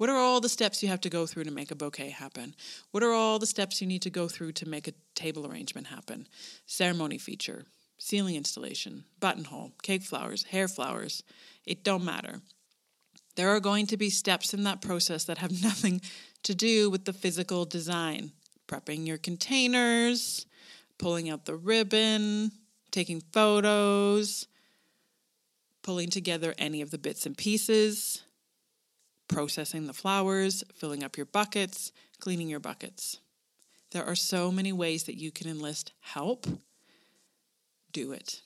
What 0.00 0.08
are 0.08 0.16
all 0.16 0.40
the 0.40 0.48
steps 0.48 0.82
you 0.82 0.88
have 0.88 1.02
to 1.02 1.10
go 1.10 1.26
through 1.26 1.44
to 1.44 1.50
make 1.50 1.70
a 1.70 1.74
bouquet 1.74 2.08
happen? 2.08 2.54
What 2.90 3.02
are 3.02 3.12
all 3.12 3.38
the 3.38 3.44
steps 3.44 3.82
you 3.82 3.86
need 3.86 4.00
to 4.00 4.08
go 4.08 4.28
through 4.28 4.52
to 4.52 4.66
make 4.66 4.88
a 4.88 4.94
table 5.14 5.46
arrangement 5.46 5.88
happen? 5.88 6.26
Ceremony 6.64 7.18
feature, 7.18 7.66
ceiling 7.98 8.34
installation, 8.34 9.04
buttonhole, 9.20 9.72
cake 9.82 10.00
flowers, 10.00 10.44
hair 10.44 10.68
flowers. 10.68 11.22
It 11.66 11.84
don't 11.84 12.02
matter. 12.02 12.40
There 13.36 13.50
are 13.50 13.60
going 13.60 13.86
to 13.88 13.98
be 13.98 14.08
steps 14.08 14.54
in 14.54 14.62
that 14.62 14.80
process 14.80 15.24
that 15.24 15.36
have 15.36 15.62
nothing 15.62 16.00
to 16.44 16.54
do 16.54 16.88
with 16.88 17.04
the 17.04 17.12
physical 17.12 17.66
design. 17.66 18.32
Prepping 18.68 19.06
your 19.06 19.18
containers, 19.18 20.46
pulling 20.96 21.28
out 21.28 21.44
the 21.44 21.56
ribbon, 21.56 22.52
taking 22.90 23.20
photos, 23.34 24.46
pulling 25.82 26.08
together 26.08 26.54
any 26.56 26.80
of 26.80 26.90
the 26.90 26.96
bits 26.96 27.26
and 27.26 27.36
pieces, 27.36 28.22
processing 29.30 29.86
the 29.86 29.92
flowers, 29.92 30.64
filling 30.74 31.02
up 31.02 31.16
your 31.16 31.26
buckets, 31.26 31.92
cleaning 32.18 32.48
your 32.48 32.60
buckets. 32.60 33.18
There 33.92 34.04
are 34.04 34.16
so 34.16 34.52
many 34.52 34.72
ways 34.72 35.04
that 35.04 35.18
you 35.18 35.30
can 35.30 35.48
enlist 35.48 35.92
help. 36.00 36.46
Do 37.92 38.12
it. 38.12 38.42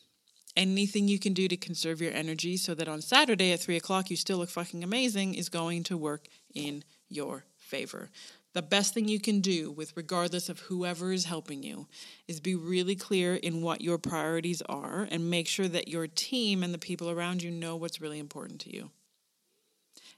Anything 0.56 1.08
you 1.08 1.18
can 1.18 1.32
do 1.32 1.48
to 1.48 1.56
conserve 1.56 2.00
your 2.00 2.12
energy 2.12 2.56
so 2.56 2.74
that 2.74 2.86
on 2.86 3.00
Saturday 3.00 3.52
at 3.52 3.60
3 3.60 3.76
o'clock 3.76 4.08
you 4.08 4.16
still 4.16 4.38
look 4.38 4.50
fucking 4.50 4.84
amazing 4.84 5.34
is 5.34 5.48
going 5.48 5.82
to 5.84 5.96
work 5.96 6.28
in 6.54 6.84
your 7.08 7.44
favor. 7.56 8.10
The 8.52 8.62
best 8.62 8.94
thing 8.94 9.08
you 9.08 9.18
can 9.18 9.40
do, 9.40 9.72
with 9.72 9.96
regardless 9.96 10.48
of 10.48 10.60
whoever 10.60 11.12
is 11.12 11.24
helping 11.24 11.64
you, 11.64 11.88
is 12.28 12.38
be 12.38 12.54
really 12.54 12.94
clear 12.94 13.34
in 13.34 13.62
what 13.62 13.80
your 13.80 13.98
priorities 13.98 14.62
are 14.62 15.08
and 15.10 15.28
make 15.28 15.48
sure 15.48 15.66
that 15.66 15.88
your 15.88 16.06
team 16.06 16.62
and 16.62 16.72
the 16.72 16.78
people 16.78 17.10
around 17.10 17.42
you 17.42 17.50
know 17.50 17.74
what's 17.74 18.00
really 18.00 18.20
important 18.20 18.60
to 18.60 18.72
you. 18.72 18.90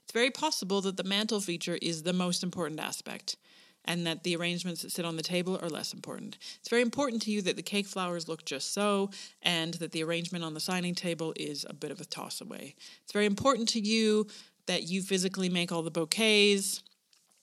It's 0.07 0.13
very 0.13 0.31
possible 0.31 0.79
that 0.83 0.95
the 0.95 1.03
mantle 1.03 1.41
feature 1.41 1.77
is 1.81 2.03
the 2.03 2.13
most 2.13 2.41
important 2.41 2.79
aspect 2.79 3.35
and 3.83 4.07
that 4.07 4.23
the 4.23 4.37
arrangements 4.37 4.81
that 4.81 4.93
sit 4.93 5.03
on 5.03 5.17
the 5.17 5.21
table 5.21 5.59
are 5.61 5.67
less 5.67 5.93
important. 5.93 6.37
It's 6.61 6.69
very 6.69 6.81
important 6.81 7.21
to 7.23 7.31
you 7.31 7.41
that 7.41 7.57
the 7.57 7.61
cake 7.61 7.87
flowers 7.87 8.29
look 8.29 8.45
just 8.45 8.73
so 8.73 9.09
and 9.41 9.73
that 9.75 9.91
the 9.91 10.01
arrangement 10.05 10.45
on 10.45 10.53
the 10.53 10.61
signing 10.61 10.95
table 10.95 11.33
is 11.35 11.65
a 11.69 11.73
bit 11.73 11.91
of 11.91 11.99
a 11.99 12.05
toss 12.05 12.39
away. 12.39 12.75
It's 13.03 13.11
very 13.11 13.25
important 13.25 13.67
to 13.69 13.81
you 13.81 14.27
that 14.67 14.83
you 14.83 15.01
physically 15.01 15.49
make 15.49 15.73
all 15.73 15.83
the 15.83 15.91
bouquets. 15.91 16.83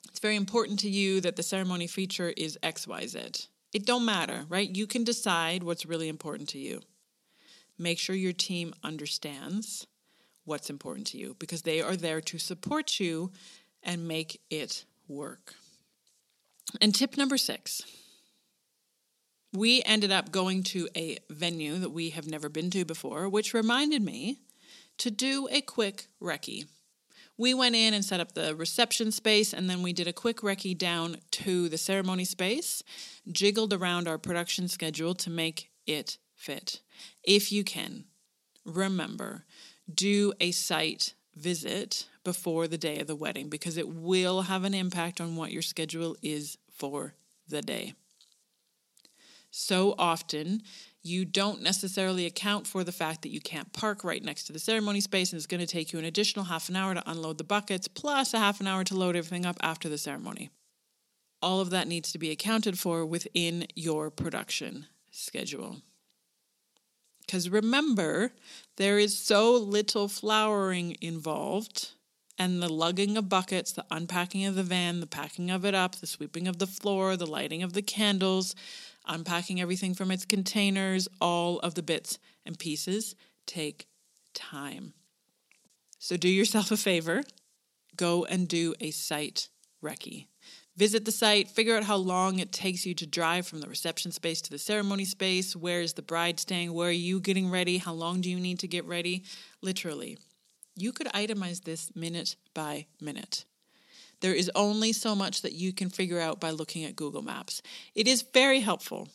It's 0.09 0.21
very 0.21 0.37
important 0.37 0.79
to 0.81 0.89
you 0.89 1.21
that 1.21 1.37
the 1.37 1.43
ceremony 1.43 1.87
feature 1.87 2.33
is 2.35 2.59
XYZ. 2.63 3.47
It 3.75 3.85
don't 3.85 4.07
matter, 4.07 4.47
right? 4.49 4.75
You 4.75 4.87
can 4.87 5.05
decide 5.05 5.65
what's 5.65 5.85
really 5.85 6.09
important 6.09 6.49
to 6.51 6.59
you. 6.59 6.81
Make 7.77 7.99
sure 7.99 8.17
your 8.17 8.33
team 8.33 8.73
understands 8.83 9.87
what's 10.45 10.71
important 10.71 11.07
to 11.09 11.19
you 11.19 11.37
because 11.39 11.63
they 11.63 11.81
are 11.81 11.97
there 11.97 12.21
to 12.21 12.39
support 12.39 13.01
you 13.01 13.31
and 13.83 14.09
make 14.09 14.41
it 14.51 14.85
work. 15.09 15.55
And 16.81 16.95
tip 16.95 17.17
number 17.17 17.37
six 17.37 17.83
we 19.55 19.83
ended 19.87 20.11
up 20.11 20.33
going 20.33 20.65
to 20.65 20.89
a 20.97 21.17
venue 21.31 21.79
that 21.79 21.91
we 21.91 22.11
have 22.11 22.27
never 22.27 22.49
been 22.49 22.71
to 22.71 22.85
before, 22.85 23.29
which 23.29 23.55
reminded 23.55 24.03
me 24.03 24.41
to 24.99 25.11
do 25.11 25.49
a 25.51 25.61
quick 25.61 26.09
recce. 26.21 26.67
We 27.37 27.55
went 27.55 27.75
in 27.75 27.95
and 27.95 28.05
set 28.05 28.21
up 28.21 28.33
the 28.33 28.55
reception 28.55 29.13
space, 29.13 29.53
and 29.53 29.71
then 29.71 29.83
we 29.83 29.93
did 29.93 30.09
a 30.09 30.13
quick 30.13 30.39
recce 30.39 30.77
down 30.77 31.19
to 31.33 31.69
the 31.69 31.79
ceremony 31.79 32.25
space, 32.25 32.83
jiggled 33.31 33.73
around 33.73 34.07
our 34.07 34.19
production 34.19 34.69
schedule 34.69 35.15
to 35.17 35.31
make 35.31 35.71
it 35.87 36.19
fit. 36.35 36.81
If 37.23 37.51
you 37.51 37.65
can, 37.65 38.05
remember, 38.65 39.45
do 39.93 40.33
a 40.41 40.51
site 40.51 41.15
visit 41.37 42.09
before 42.23 42.69
the 42.69 42.79
day 42.79 43.01
of 43.01 43.07
the 43.07 43.17
wedding 43.17 43.49
because 43.49 43.77
it 43.77 43.89
will 43.89 44.43
have 44.43 44.65
an 44.65 44.75
impact 44.75 45.21
on 45.21 45.37
what 45.37 45.53
your 45.53 45.63
schedule 45.63 46.17
is 46.23 46.57
for 46.71 47.15
the 47.49 47.61
day. 47.61 47.95
So 49.51 49.95
often, 49.99 50.63
you 51.03 51.25
don't 51.25 51.63
necessarily 51.63 52.27
account 52.27 52.67
for 52.67 52.83
the 52.83 52.91
fact 52.91 53.23
that 53.23 53.31
you 53.31 53.41
can't 53.41 53.73
park 53.73 54.03
right 54.03 54.25
next 54.25 54.45
to 54.45 54.53
the 54.53 54.59
ceremony 54.59 55.01
space 55.01 55.33
and 55.33 55.39
it's 55.39 55.47
going 55.47 55.61
to 55.61 55.67
take 55.67 55.93
you 55.93 55.99
an 55.99 56.05
additional 56.05 56.47
half 56.47 56.69
an 56.69 56.77
hour 56.77 56.95
to 56.95 57.09
unload 57.09 57.39
the 57.39 57.45
buckets 57.45 57.87
plus 57.87 58.35
a 58.35 58.39
half 58.39 58.61
an 58.61 58.67
hour 58.67 58.83
to 58.85 58.97
load 58.97 59.15
everything 59.15 59.47
up 59.47 59.57
after 59.61 59.89
the 59.89 59.99
ceremony. 59.99 60.51
All 61.43 61.61
of 61.61 61.71
that 61.71 61.87
needs 61.87 62.11
to 62.13 62.19
be 62.19 62.31
accounted 62.31 62.79
for 62.79 63.05
within 63.05 63.67
your 63.75 64.11
production 64.11 64.87
schedule. 65.11 65.83
Because 67.25 67.49
remember, 67.49 68.33
there 68.77 68.99
is 68.99 69.19
so 69.19 69.55
little 69.55 70.09
flowering 70.09 70.97
involved, 71.01 71.93
and 72.39 72.63
the 72.63 72.73
lugging 72.73 73.17
of 73.17 73.29
buckets, 73.29 73.73
the 73.73 73.87
unpacking 73.91 74.45
of 74.45 74.55
the 74.55 74.63
van, 74.63 75.01
the 75.01 75.07
packing 75.07 75.51
of 75.51 75.65
it 75.65 75.75
up, 75.75 75.97
the 75.97 76.07
sweeping 76.07 76.49
of 76.49 76.59
the 76.59 76.67
floor, 76.67 77.17
the 77.17 77.27
lighting 77.27 77.63
of 77.63 77.73
the 77.73 77.83
candles, 77.83 78.55
unpacking 79.07 79.61
everything 79.61 79.95
from 79.95 80.11
its 80.11 80.25
containers, 80.25 81.09
all 81.21 81.59
of 81.61 81.75
the 81.75 81.83
bits 81.83 82.19
and 82.45 82.59
pieces 82.59 83.15
take 83.47 83.87
time. 84.35 84.95
So 85.99 86.17
do 86.17 86.29
yourself 86.29 86.71
a 86.71 86.77
favor 86.77 87.23
go 87.97 88.25
and 88.25 88.49
do 88.49 88.75
a 88.81 88.91
site 88.91 89.49
recce. 89.83 90.27
Visit 90.77 91.05
the 91.05 91.13
site, 91.13 91.49
figure 91.49 91.77
out 91.77 91.85
how 91.85 91.97
long 91.97 92.41
it 92.41 92.51
takes 92.51 92.85
you 92.85 92.95
to 92.95 93.07
drive 93.07 93.47
from 93.47 93.61
the 93.61 93.69
reception 93.69 94.11
space 94.11 94.41
to 94.43 94.51
the 94.51 94.59
ceremony 94.59 95.05
space. 95.05 95.55
Where 95.55 95.81
is 95.81 95.93
the 95.93 96.03
bride 96.03 96.41
staying? 96.41 96.73
Where 96.73 96.89
are 96.89 96.93
you 96.93 97.21
getting 97.21 97.49
ready? 97.49 97.79
How 97.79 97.93
long 97.93 98.21
do 98.21 98.29
you 98.29 98.41
need 98.41 98.59
to 98.59 98.67
get 98.67 98.85
ready? 98.85 99.23
Literally, 99.63 100.19
you 100.75 100.91
could 100.93 101.07
itemize 101.09 101.63
this 101.63 101.95
minute 101.95 102.35
by 102.55 102.87
minute. 103.01 103.45
There 104.21 104.35
is 104.35 104.51
only 104.57 104.93
so 104.93 105.15
much 105.15 105.43
that 105.43 105.53
you 105.53 105.73
can 105.73 105.91
figure 105.91 106.19
out 106.19 106.41
by 106.41 106.51
looking 106.51 106.85
at 106.85 106.97
Google 106.97 107.23
Maps. 107.23 107.63
It 107.95 108.09
is 108.09 108.23
very 108.23 108.61
helpful. 108.61 109.09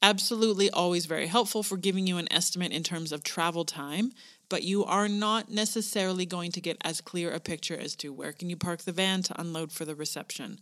Absolutely 0.00 0.70
always 0.70 1.04
very 1.04 1.26
helpful 1.26 1.62
for 1.62 1.76
giving 1.76 2.06
you 2.06 2.16
an 2.16 2.32
estimate 2.32 2.72
in 2.72 2.82
terms 2.82 3.12
of 3.12 3.22
travel 3.22 3.64
time, 3.64 4.12
but 4.52 4.64
you 4.64 4.84
are 4.84 5.08
not 5.08 5.50
necessarily 5.50 6.26
going 6.26 6.52
to 6.52 6.60
get 6.60 6.76
as 6.84 7.00
clear 7.00 7.30
a 7.30 7.40
picture 7.40 7.74
as 7.74 7.96
to 7.96 8.12
where 8.12 8.34
can 8.34 8.50
you 8.50 8.56
park 8.56 8.82
the 8.82 8.92
van 8.92 9.22
to 9.22 9.40
unload 9.40 9.72
for 9.72 9.86
the 9.86 9.94
reception. 9.94 10.60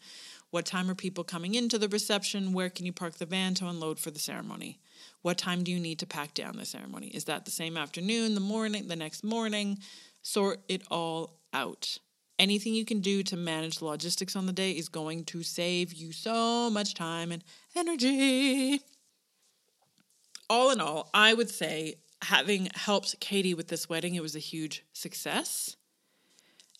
What 0.50 0.64
time 0.64 0.88
are 0.88 0.94
people 0.94 1.24
coming 1.24 1.56
into 1.56 1.76
the 1.76 1.88
reception? 1.88 2.52
Where 2.52 2.70
can 2.70 2.86
you 2.86 2.92
park 2.92 3.14
the 3.14 3.26
van 3.26 3.54
to 3.54 3.66
unload 3.66 3.98
for 3.98 4.12
the 4.12 4.20
ceremony? 4.20 4.78
What 5.22 5.38
time 5.38 5.64
do 5.64 5.72
you 5.72 5.80
need 5.80 5.98
to 5.98 6.06
pack 6.06 6.34
down 6.34 6.56
the 6.56 6.64
ceremony? 6.64 7.08
Is 7.08 7.24
that 7.24 7.46
the 7.46 7.50
same 7.50 7.76
afternoon, 7.76 8.36
the 8.36 8.40
morning, 8.40 8.86
the 8.86 8.94
next 8.94 9.24
morning? 9.24 9.80
Sort 10.22 10.60
it 10.68 10.82
all 10.88 11.40
out. 11.52 11.98
Anything 12.38 12.74
you 12.74 12.84
can 12.84 13.00
do 13.00 13.24
to 13.24 13.36
manage 13.36 13.78
the 13.78 13.86
logistics 13.86 14.36
on 14.36 14.46
the 14.46 14.52
day 14.52 14.70
is 14.70 14.88
going 14.88 15.24
to 15.24 15.42
save 15.42 15.94
you 15.94 16.12
so 16.12 16.70
much 16.70 16.94
time 16.94 17.32
and 17.32 17.42
energy. 17.74 18.82
All 20.48 20.70
in 20.70 20.80
all, 20.80 21.10
I 21.12 21.34
would 21.34 21.50
say 21.50 21.96
having 22.22 22.68
helped 22.74 23.20
Katie 23.20 23.54
with 23.54 23.68
this 23.68 23.88
wedding, 23.88 24.14
it 24.14 24.22
was 24.22 24.36
a 24.36 24.40
huge 24.40 24.84
success. 24.92 25.76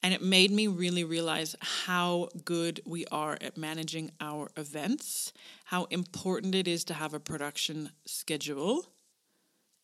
And 0.02 0.14
it 0.14 0.22
made 0.22 0.50
me 0.50 0.66
really 0.66 1.04
realize 1.04 1.54
how 1.60 2.28
good 2.44 2.80
we 2.86 3.04
are 3.12 3.36
at 3.40 3.58
managing 3.58 4.12
our 4.20 4.48
events, 4.56 5.32
how 5.64 5.84
important 5.84 6.54
it 6.54 6.66
is 6.66 6.84
to 6.84 6.94
have 6.94 7.12
a 7.12 7.20
production 7.20 7.90
schedule, 8.06 8.86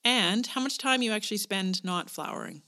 and 0.04 0.46
how 0.46 0.62
much 0.62 0.78
time 0.78 1.02
you 1.02 1.12
actually 1.12 1.36
spend 1.36 1.84
not 1.84 2.08
flowering. 2.08 2.62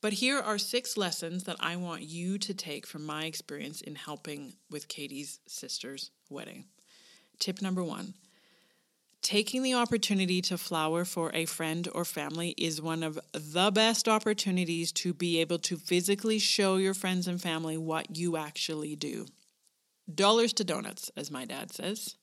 But 0.00 0.14
here 0.14 0.40
are 0.40 0.58
six 0.58 0.96
lessons 0.96 1.44
that 1.44 1.58
I 1.60 1.76
want 1.76 2.02
you 2.02 2.36
to 2.38 2.52
take 2.52 2.84
from 2.84 3.06
my 3.06 3.26
experience 3.26 3.80
in 3.80 3.94
helping 3.94 4.54
with 4.68 4.88
Katie's 4.88 5.38
sister's 5.46 6.10
wedding. 6.28 6.64
Tip 7.38 7.62
number 7.62 7.84
one 7.84 8.14
Taking 9.22 9.62
the 9.62 9.74
opportunity 9.74 10.42
to 10.42 10.58
flower 10.58 11.04
for 11.04 11.30
a 11.32 11.44
friend 11.44 11.88
or 11.94 12.04
family 12.04 12.56
is 12.58 12.82
one 12.82 13.04
of 13.04 13.20
the 13.32 13.70
best 13.70 14.08
opportunities 14.08 14.90
to 14.92 15.14
be 15.14 15.40
able 15.40 15.60
to 15.60 15.76
physically 15.76 16.40
show 16.40 16.76
your 16.76 16.92
friends 16.92 17.28
and 17.28 17.40
family 17.40 17.76
what 17.76 18.16
you 18.16 18.36
actually 18.36 18.96
do. 18.96 19.26
Dollars 20.12 20.52
to 20.54 20.64
donuts, 20.64 21.12
as 21.16 21.30
my 21.30 21.44
dad 21.44 21.72
says. 21.72 22.16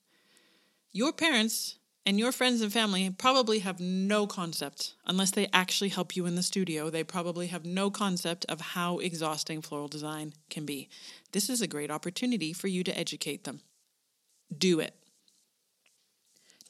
Your 0.91 1.13
parents 1.13 1.79
and 2.05 2.19
your 2.19 2.33
friends 2.33 2.59
and 2.59 2.73
family 2.73 3.09
probably 3.09 3.59
have 3.59 3.79
no 3.79 4.27
concept, 4.27 4.95
unless 5.05 5.31
they 5.31 5.47
actually 5.53 5.89
help 5.89 6.17
you 6.17 6.25
in 6.25 6.35
the 6.35 6.43
studio, 6.43 6.89
they 6.89 7.05
probably 7.05 7.47
have 7.47 7.65
no 7.65 7.89
concept 7.89 8.45
of 8.49 8.59
how 8.59 8.97
exhausting 8.97 9.61
floral 9.61 9.87
design 9.87 10.33
can 10.49 10.65
be. 10.65 10.89
This 11.31 11.49
is 11.49 11.61
a 11.61 11.67
great 11.67 11.91
opportunity 11.91 12.51
for 12.51 12.67
you 12.67 12.83
to 12.83 12.97
educate 12.97 13.45
them. 13.45 13.61
Do 14.55 14.81
it. 14.81 14.98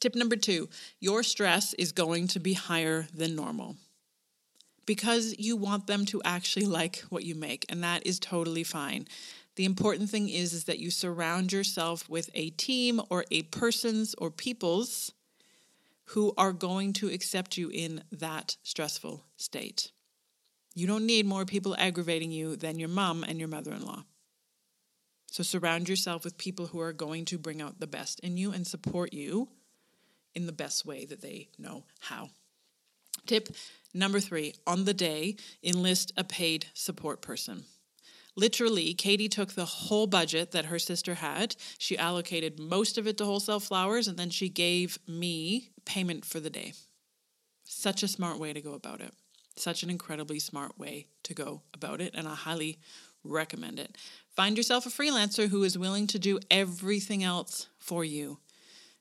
Tip 0.00 0.14
number 0.14 0.36
two 0.36 0.68
your 0.98 1.22
stress 1.22 1.74
is 1.74 1.92
going 1.92 2.26
to 2.28 2.40
be 2.40 2.54
higher 2.54 3.06
than 3.14 3.36
normal 3.36 3.76
because 4.86 5.34
you 5.38 5.56
want 5.56 5.86
them 5.86 6.04
to 6.06 6.20
actually 6.24 6.66
like 6.66 7.04
what 7.10 7.24
you 7.24 7.34
make, 7.34 7.64
and 7.68 7.84
that 7.84 8.04
is 8.04 8.18
totally 8.18 8.64
fine. 8.64 9.06
The 9.54 9.64
important 9.64 10.10
thing 10.10 10.28
is, 10.28 10.52
is 10.52 10.64
that 10.64 10.78
you 10.78 10.90
surround 10.90 11.52
yourself 11.52 12.08
with 12.08 12.30
a 12.34 12.50
team 12.50 13.00
or 13.10 13.24
a 13.30 13.42
person's 13.42 14.14
or 14.14 14.30
people's 14.30 15.12
who 16.06 16.32
are 16.36 16.52
going 16.52 16.92
to 16.94 17.08
accept 17.08 17.56
you 17.56 17.70
in 17.72 18.02
that 18.10 18.56
stressful 18.62 19.24
state. 19.36 19.92
You 20.74 20.86
don't 20.86 21.06
need 21.06 21.26
more 21.26 21.44
people 21.44 21.76
aggravating 21.78 22.32
you 22.32 22.56
than 22.56 22.78
your 22.78 22.88
mom 22.88 23.22
and 23.22 23.38
your 23.38 23.48
mother 23.48 23.72
in 23.72 23.84
law. 23.84 24.04
So 25.30 25.44
surround 25.44 25.88
yourself 25.88 26.24
with 26.24 26.36
people 26.36 26.66
who 26.66 26.80
are 26.80 26.92
going 26.92 27.26
to 27.26 27.38
bring 27.38 27.62
out 27.62 27.78
the 27.78 27.86
best 27.86 28.18
in 28.20 28.36
you 28.36 28.50
and 28.50 28.66
support 28.66 29.12
you 29.12 29.48
in 30.34 30.46
the 30.46 30.52
best 30.52 30.84
way 30.86 31.04
that 31.06 31.20
they 31.20 31.48
know 31.58 31.84
how. 32.00 32.30
Tip 33.26 33.48
number 33.94 34.20
three 34.20 34.54
on 34.66 34.84
the 34.84 34.94
day, 34.94 35.36
enlist 35.62 36.12
a 36.16 36.24
paid 36.24 36.66
support 36.74 37.20
person. 37.20 37.64
Literally, 38.36 38.94
Katie 38.94 39.28
took 39.28 39.52
the 39.52 39.64
whole 39.64 40.06
budget 40.06 40.52
that 40.52 40.66
her 40.66 40.78
sister 40.78 41.14
had. 41.14 41.56
She 41.78 41.98
allocated 41.98 42.58
most 42.58 42.96
of 42.96 43.06
it 43.06 43.18
to 43.18 43.24
wholesale 43.24 43.60
flowers, 43.60 44.08
and 44.08 44.16
then 44.16 44.30
she 44.30 44.48
gave 44.48 44.98
me 45.06 45.70
payment 45.84 46.24
for 46.24 46.40
the 46.40 46.50
day. 46.50 46.72
Such 47.64 48.02
a 48.02 48.08
smart 48.08 48.38
way 48.38 48.52
to 48.52 48.60
go 48.60 48.72
about 48.72 49.00
it. 49.00 49.12
Such 49.56 49.82
an 49.82 49.90
incredibly 49.90 50.38
smart 50.38 50.78
way 50.78 51.08
to 51.24 51.34
go 51.34 51.62
about 51.74 52.00
it, 52.00 52.14
and 52.14 52.26
I 52.26 52.34
highly 52.34 52.78
recommend 53.24 53.78
it. 53.78 53.96
Find 54.34 54.56
yourself 54.56 54.86
a 54.86 54.90
freelancer 54.90 55.48
who 55.48 55.62
is 55.64 55.76
willing 55.76 56.06
to 56.08 56.18
do 56.18 56.38
everything 56.50 57.22
else 57.22 57.66
for 57.78 58.04
you 58.04 58.38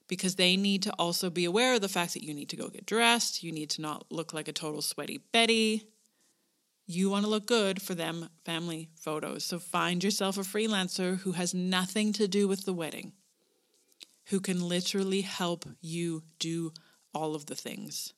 because 0.10 0.36
they 0.36 0.58
need 0.58 0.84
to 0.84 0.94
also 1.00 1.30
be 1.30 1.46
aware 1.46 1.76
of 1.76 1.82
the 1.82 1.88
fact 1.88 2.14
that 2.16 2.24
you 2.24 2.34
need 2.34 2.50
to 2.50 2.58
go 2.58 2.68
get 2.68 2.86
dressed, 2.86 3.42
you 3.44 3.54
need 3.54 3.70
to 3.70 3.82
not 3.82 4.06
look 4.10 4.34
like 4.34 4.50
a 4.50 4.54
total 4.54 4.82
sweaty 4.82 5.22
Betty. 5.32 5.88
You 6.86 7.12
want 7.12 7.24
to 7.24 7.30
look 7.30 7.46
good 7.46 7.82
for 7.82 7.94
them 7.94 8.30
family 8.44 8.90
photos. 9.00 9.46
So 9.46 9.60
find 9.60 10.04
yourself 10.04 10.38
a 10.38 10.42
freelancer 10.42 11.20
who 11.20 11.34
has 11.34 11.54
nothing 11.54 12.12
to 12.14 12.28
do 12.28 12.48
with 12.48 12.66
the 12.66 12.74
wedding, 12.74 13.14
who 14.26 14.40
can 14.40 14.68
literally 14.68 15.22
help 15.22 15.66
you 15.82 16.24
do 16.40 16.74
all 17.14 17.36
of 17.36 17.46
the 17.46 17.56
things 17.56 18.14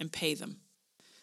and 0.00 0.12
pay 0.12 0.34
them. 0.34 0.56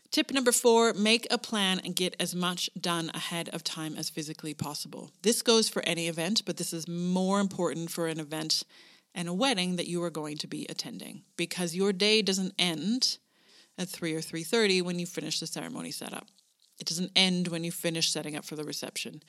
Tip 0.10 0.32
number 0.32 0.54
four 0.54 0.93
make 0.93 1.28
a 1.30 1.38
plan 1.38 1.82
and 1.84 1.96
get 1.96 2.15
as 2.19 2.34
much 2.34 2.69
done 2.80 3.12
ahead 3.13 3.50
of 3.50 3.63
time 3.63 3.96
as 3.98 4.10
physically 4.10 4.54
possible. 4.54 5.12
This 5.24 5.41
goes 5.41 5.67
for 5.67 5.82
any 5.86 6.08
event, 6.08 6.43
but 6.46 6.56
this 6.56 6.72
is 6.72 6.88
more 6.88 7.41
important 7.41 7.91
for 7.91 8.08
an 8.08 8.19
event 8.19 8.63
and 9.15 9.28
a 9.28 9.34
wedding 9.34 9.76
that 9.76 9.88
you 9.88 10.04
are 10.04 10.10
going 10.10 10.38
to 10.38 10.47
be 10.47 10.65
attending 10.69 11.23
because 11.38 11.76
your 11.76 11.93
day 11.93 12.21
doesn't 12.21 12.54
end 12.58 13.17
at 13.78 13.89
3 13.89 14.13
or 14.13 14.21
3:30 14.21 14.82
when 14.82 14.99
you 14.99 15.06
finish 15.06 15.39
the 15.39 15.47
ceremony 15.47 15.91
setup. 15.91 16.28
It 16.80 16.88
doesn't 16.88 17.12
end 17.15 17.47
when 17.47 17.63
you 17.63 17.71
finish 17.71 18.10
setting 18.12 18.36
up 18.36 18.45
for 18.45 18.56
the 18.56 18.63
reception. 18.63 19.21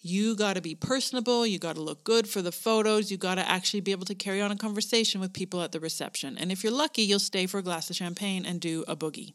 You 0.00 0.36
got 0.36 0.54
to 0.54 0.60
be 0.60 0.74
personable. 0.74 1.46
You 1.46 1.58
got 1.58 1.76
to 1.76 1.82
look 1.82 2.04
good 2.04 2.28
for 2.28 2.42
the 2.42 2.52
photos. 2.52 3.10
You 3.10 3.16
got 3.16 3.36
to 3.36 3.48
actually 3.48 3.80
be 3.80 3.92
able 3.92 4.06
to 4.06 4.14
carry 4.14 4.40
on 4.40 4.52
a 4.52 4.56
conversation 4.56 5.20
with 5.20 5.32
people 5.32 5.62
at 5.62 5.72
the 5.72 5.80
reception. 5.80 6.36
And 6.38 6.52
if 6.52 6.62
you're 6.62 6.72
lucky, 6.72 7.02
you'll 7.02 7.18
stay 7.18 7.46
for 7.46 7.58
a 7.58 7.62
glass 7.62 7.90
of 7.90 7.96
champagne 7.96 8.46
and 8.46 8.60
do 8.60 8.84
a 8.86 8.96
boogie. 8.96 9.34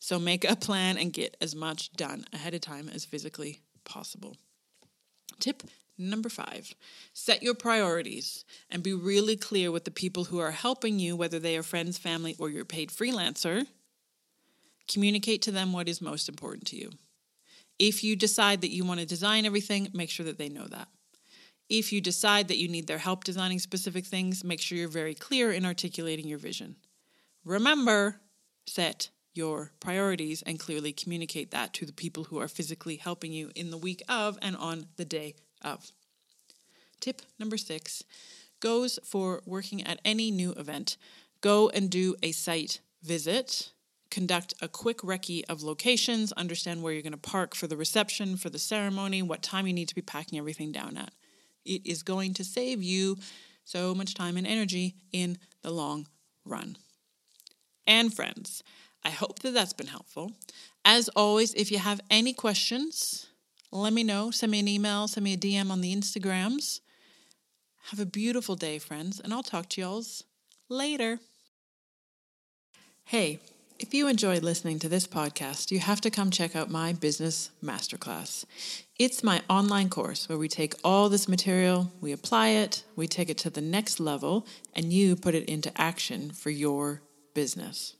So 0.00 0.18
make 0.18 0.44
a 0.44 0.56
plan 0.56 0.98
and 0.98 1.12
get 1.12 1.36
as 1.40 1.54
much 1.54 1.92
done 1.92 2.24
ahead 2.32 2.54
of 2.54 2.60
time 2.60 2.88
as 2.88 3.04
physically 3.04 3.60
possible. 3.84 4.36
Tip 5.38 5.62
number 5.98 6.28
five 6.28 6.74
set 7.12 7.42
your 7.42 7.54
priorities 7.54 8.44
and 8.70 8.82
be 8.82 8.92
really 8.94 9.36
clear 9.36 9.70
with 9.70 9.84
the 9.84 9.90
people 9.90 10.24
who 10.24 10.38
are 10.38 10.50
helping 10.50 10.98
you, 10.98 11.16
whether 11.16 11.38
they 11.38 11.56
are 11.56 11.62
friends, 11.62 11.98
family, 11.98 12.34
or 12.38 12.48
your 12.48 12.64
paid 12.64 12.90
freelancer. 12.90 13.66
Communicate 14.88 15.42
to 15.42 15.50
them 15.50 15.72
what 15.72 15.88
is 15.88 16.00
most 16.00 16.28
important 16.28 16.66
to 16.66 16.76
you. 16.76 16.90
If 17.78 18.04
you 18.04 18.16
decide 18.16 18.60
that 18.60 18.72
you 18.72 18.84
want 18.84 19.00
to 19.00 19.06
design 19.06 19.44
everything, 19.44 19.88
make 19.92 20.10
sure 20.10 20.26
that 20.26 20.38
they 20.38 20.48
know 20.48 20.66
that. 20.66 20.88
If 21.68 21.92
you 21.92 22.00
decide 22.00 22.48
that 22.48 22.58
you 22.58 22.68
need 22.68 22.86
their 22.86 22.98
help 22.98 23.24
designing 23.24 23.58
specific 23.58 24.04
things, 24.04 24.44
make 24.44 24.60
sure 24.60 24.76
you're 24.76 24.88
very 24.88 25.14
clear 25.14 25.52
in 25.52 25.64
articulating 25.64 26.28
your 26.28 26.38
vision. 26.38 26.76
Remember, 27.44 28.20
set 28.66 29.08
your 29.34 29.72
priorities 29.80 30.42
and 30.42 30.60
clearly 30.60 30.92
communicate 30.92 31.50
that 31.50 31.72
to 31.74 31.86
the 31.86 31.92
people 31.92 32.24
who 32.24 32.38
are 32.38 32.48
physically 32.48 32.96
helping 32.96 33.32
you 33.32 33.50
in 33.54 33.70
the 33.70 33.78
week 33.78 34.02
of 34.08 34.38
and 34.42 34.56
on 34.56 34.86
the 34.96 35.04
day 35.04 35.34
of. 35.62 35.92
Tip 37.00 37.22
number 37.38 37.56
six 37.56 38.04
goes 38.60 38.98
for 39.04 39.42
working 39.44 39.82
at 39.82 40.00
any 40.04 40.30
new 40.30 40.52
event. 40.52 40.96
Go 41.40 41.68
and 41.70 41.90
do 41.90 42.14
a 42.22 42.32
site 42.32 42.80
visit 43.02 43.72
conduct 44.12 44.52
a 44.60 44.68
quick 44.68 44.98
recce 44.98 45.42
of 45.48 45.62
locations, 45.62 46.32
understand 46.32 46.82
where 46.82 46.92
you're 46.92 47.02
going 47.02 47.12
to 47.12 47.16
park 47.16 47.54
for 47.54 47.66
the 47.66 47.78
reception, 47.78 48.36
for 48.36 48.50
the 48.50 48.58
ceremony, 48.58 49.22
what 49.22 49.42
time 49.42 49.66
you 49.66 49.72
need 49.72 49.88
to 49.88 49.94
be 49.94 50.02
packing 50.02 50.38
everything 50.38 50.70
down 50.70 50.98
at. 50.98 51.12
It 51.64 51.84
is 51.86 52.02
going 52.02 52.34
to 52.34 52.44
save 52.44 52.82
you 52.82 53.16
so 53.64 53.94
much 53.94 54.14
time 54.14 54.36
and 54.36 54.46
energy 54.46 54.96
in 55.12 55.38
the 55.62 55.70
long 55.70 56.06
run. 56.44 56.76
And 57.86 58.12
friends, 58.12 58.62
I 59.02 59.10
hope 59.10 59.38
that 59.40 59.54
that's 59.54 59.72
been 59.72 59.86
helpful. 59.86 60.32
As 60.84 61.08
always, 61.16 61.54
if 61.54 61.72
you 61.72 61.78
have 61.78 62.00
any 62.10 62.34
questions, 62.34 63.28
let 63.80 63.92
me 63.92 64.04
know. 64.04 64.30
Send 64.30 64.52
me 64.52 64.60
an 64.60 64.68
email, 64.68 65.08
send 65.08 65.24
me 65.24 65.32
a 65.32 65.36
DM 65.36 65.70
on 65.70 65.80
the 65.80 65.96
Instagrams. 65.96 66.80
Have 67.90 68.00
a 68.00 68.06
beautiful 68.06 68.54
day, 68.54 68.78
friends, 68.78 69.18
and 69.18 69.32
I'll 69.32 69.42
talk 69.42 69.68
to 69.70 69.80
y'all's 69.80 70.24
later. 70.68 71.18
Hey, 73.04 73.40
if 73.78 73.92
you 73.92 74.06
enjoyed 74.06 74.44
listening 74.44 74.78
to 74.78 74.88
this 74.88 75.08
podcast, 75.08 75.72
you 75.72 75.80
have 75.80 76.00
to 76.02 76.10
come 76.10 76.30
check 76.30 76.54
out 76.54 76.70
my 76.70 76.92
business 76.92 77.50
masterclass. 77.64 78.44
It's 78.96 79.24
my 79.24 79.42
online 79.50 79.88
course 79.88 80.28
where 80.28 80.38
we 80.38 80.46
take 80.46 80.74
all 80.84 81.08
this 81.08 81.28
material, 81.28 81.90
we 82.00 82.12
apply 82.12 82.50
it, 82.50 82.84
we 82.94 83.08
take 83.08 83.28
it 83.28 83.38
to 83.38 83.50
the 83.50 83.60
next 83.60 83.98
level, 83.98 84.46
and 84.74 84.92
you 84.92 85.16
put 85.16 85.34
it 85.34 85.48
into 85.48 85.72
action 85.80 86.30
for 86.30 86.50
your 86.50 87.02
business. 87.34 87.96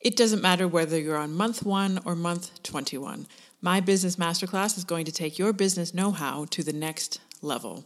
It 0.00 0.16
doesn't 0.16 0.42
matter 0.42 0.66
whether 0.66 0.98
you're 0.98 1.16
on 1.16 1.34
month 1.34 1.64
one 1.64 2.00
or 2.04 2.16
month 2.16 2.62
21. 2.64 3.26
My 3.60 3.80
business 3.80 4.16
masterclass 4.16 4.76
is 4.76 4.84
going 4.84 5.04
to 5.06 5.12
take 5.12 5.38
your 5.38 5.52
business 5.52 5.92
know 5.92 6.12
how 6.12 6.44
to 6.46 6.62
the 6.62 6.72
next 6.72 7.20
level. 7.42 7.84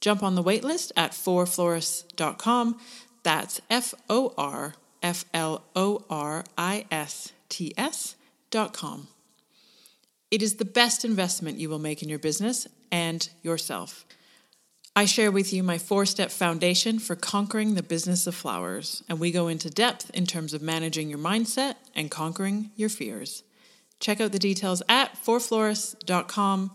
Jump 0.00 0.22
on 0.22 0.34
the 0.34 0.42
waitlist 0.42 0.90
at 0.96 1.12
forflorists.com. 1.12 2.80
That's 3.22 3.60
F 3.70 3.94
O 4.10 4.34
R 4.36 4.74
F 5.02 5.24
L 5.32 5.62
O 5.76 6.04
R 6.10 6.44
I 6.58 6.86
S 6.90 7.32
T 7.48 7.72
S 7.76 8.16
dot 8.50 8.72
com. 8.72 9.06
It 10.32 10.42
is 10.42 10.56
the 10.56 10.64
best 10.64 11.04
investment 11.04 11.58
you 11.58 11.68
will 11.68 11.78
make 11.78 12.02
in 12.02 12.08
your 12.08 12.18
business 12.18 12.66
and 12.90 13.28
yourself. 13.42 14.04
I 14.96 15.04
share 15.04 15.30
with 15.30 15.52
you 15.52 15.62
my 15.62 15.78
four 15.78 16.04
step 16.04 16.30
foundation 16.30 16.98
for 16.98 17.14
conquering 17.14 17.74
the 17.74 17.82
business 17.82 18.26
of 18.26 18.34
flowers, 18.34 19.04
and 19.08 19.20
we 19.20 19.30
go 19.30 19.46
into 19.48 19.70
depth 19.70 20.10
in 20.10 20.26
terms 20.26 20.52
of 20.52 20.62
managing 20.62 21.08
your 21.08 21.18
mindset 21.18 21.76
and 21.94 22.10
conquering 22.10 22.70
your 22.76 22.88
fears. 22.88 23.42
Check 24.02 24.20
out 24.20 24.32
the 24.32 24.38
details 24.40 24.82
at 24.88 25.14
forflorists.com. 25.24 26.72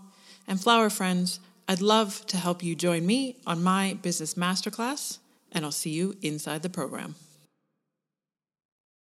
And 0.47 0.61
flower 0.61 0.89
friends, 0.89 1.41
I'd 1.67 1.81
love 1.81 2.25
to 2.27 2.37
help 2.37 2.63
you 2.63 2.73
join 2.73 3.05
me 3.05 3.35
on 3.45 3.61
my 3.61 3.97
business 4.01 4.35
masterclass, 4.35 5.17
and 5.51 5.65
I'll 5.65 5.73
see 5.73 5.89
you 5.89 6.15
inside 6.21 6.63
the 6.63 6.69
program. 6.69 7.15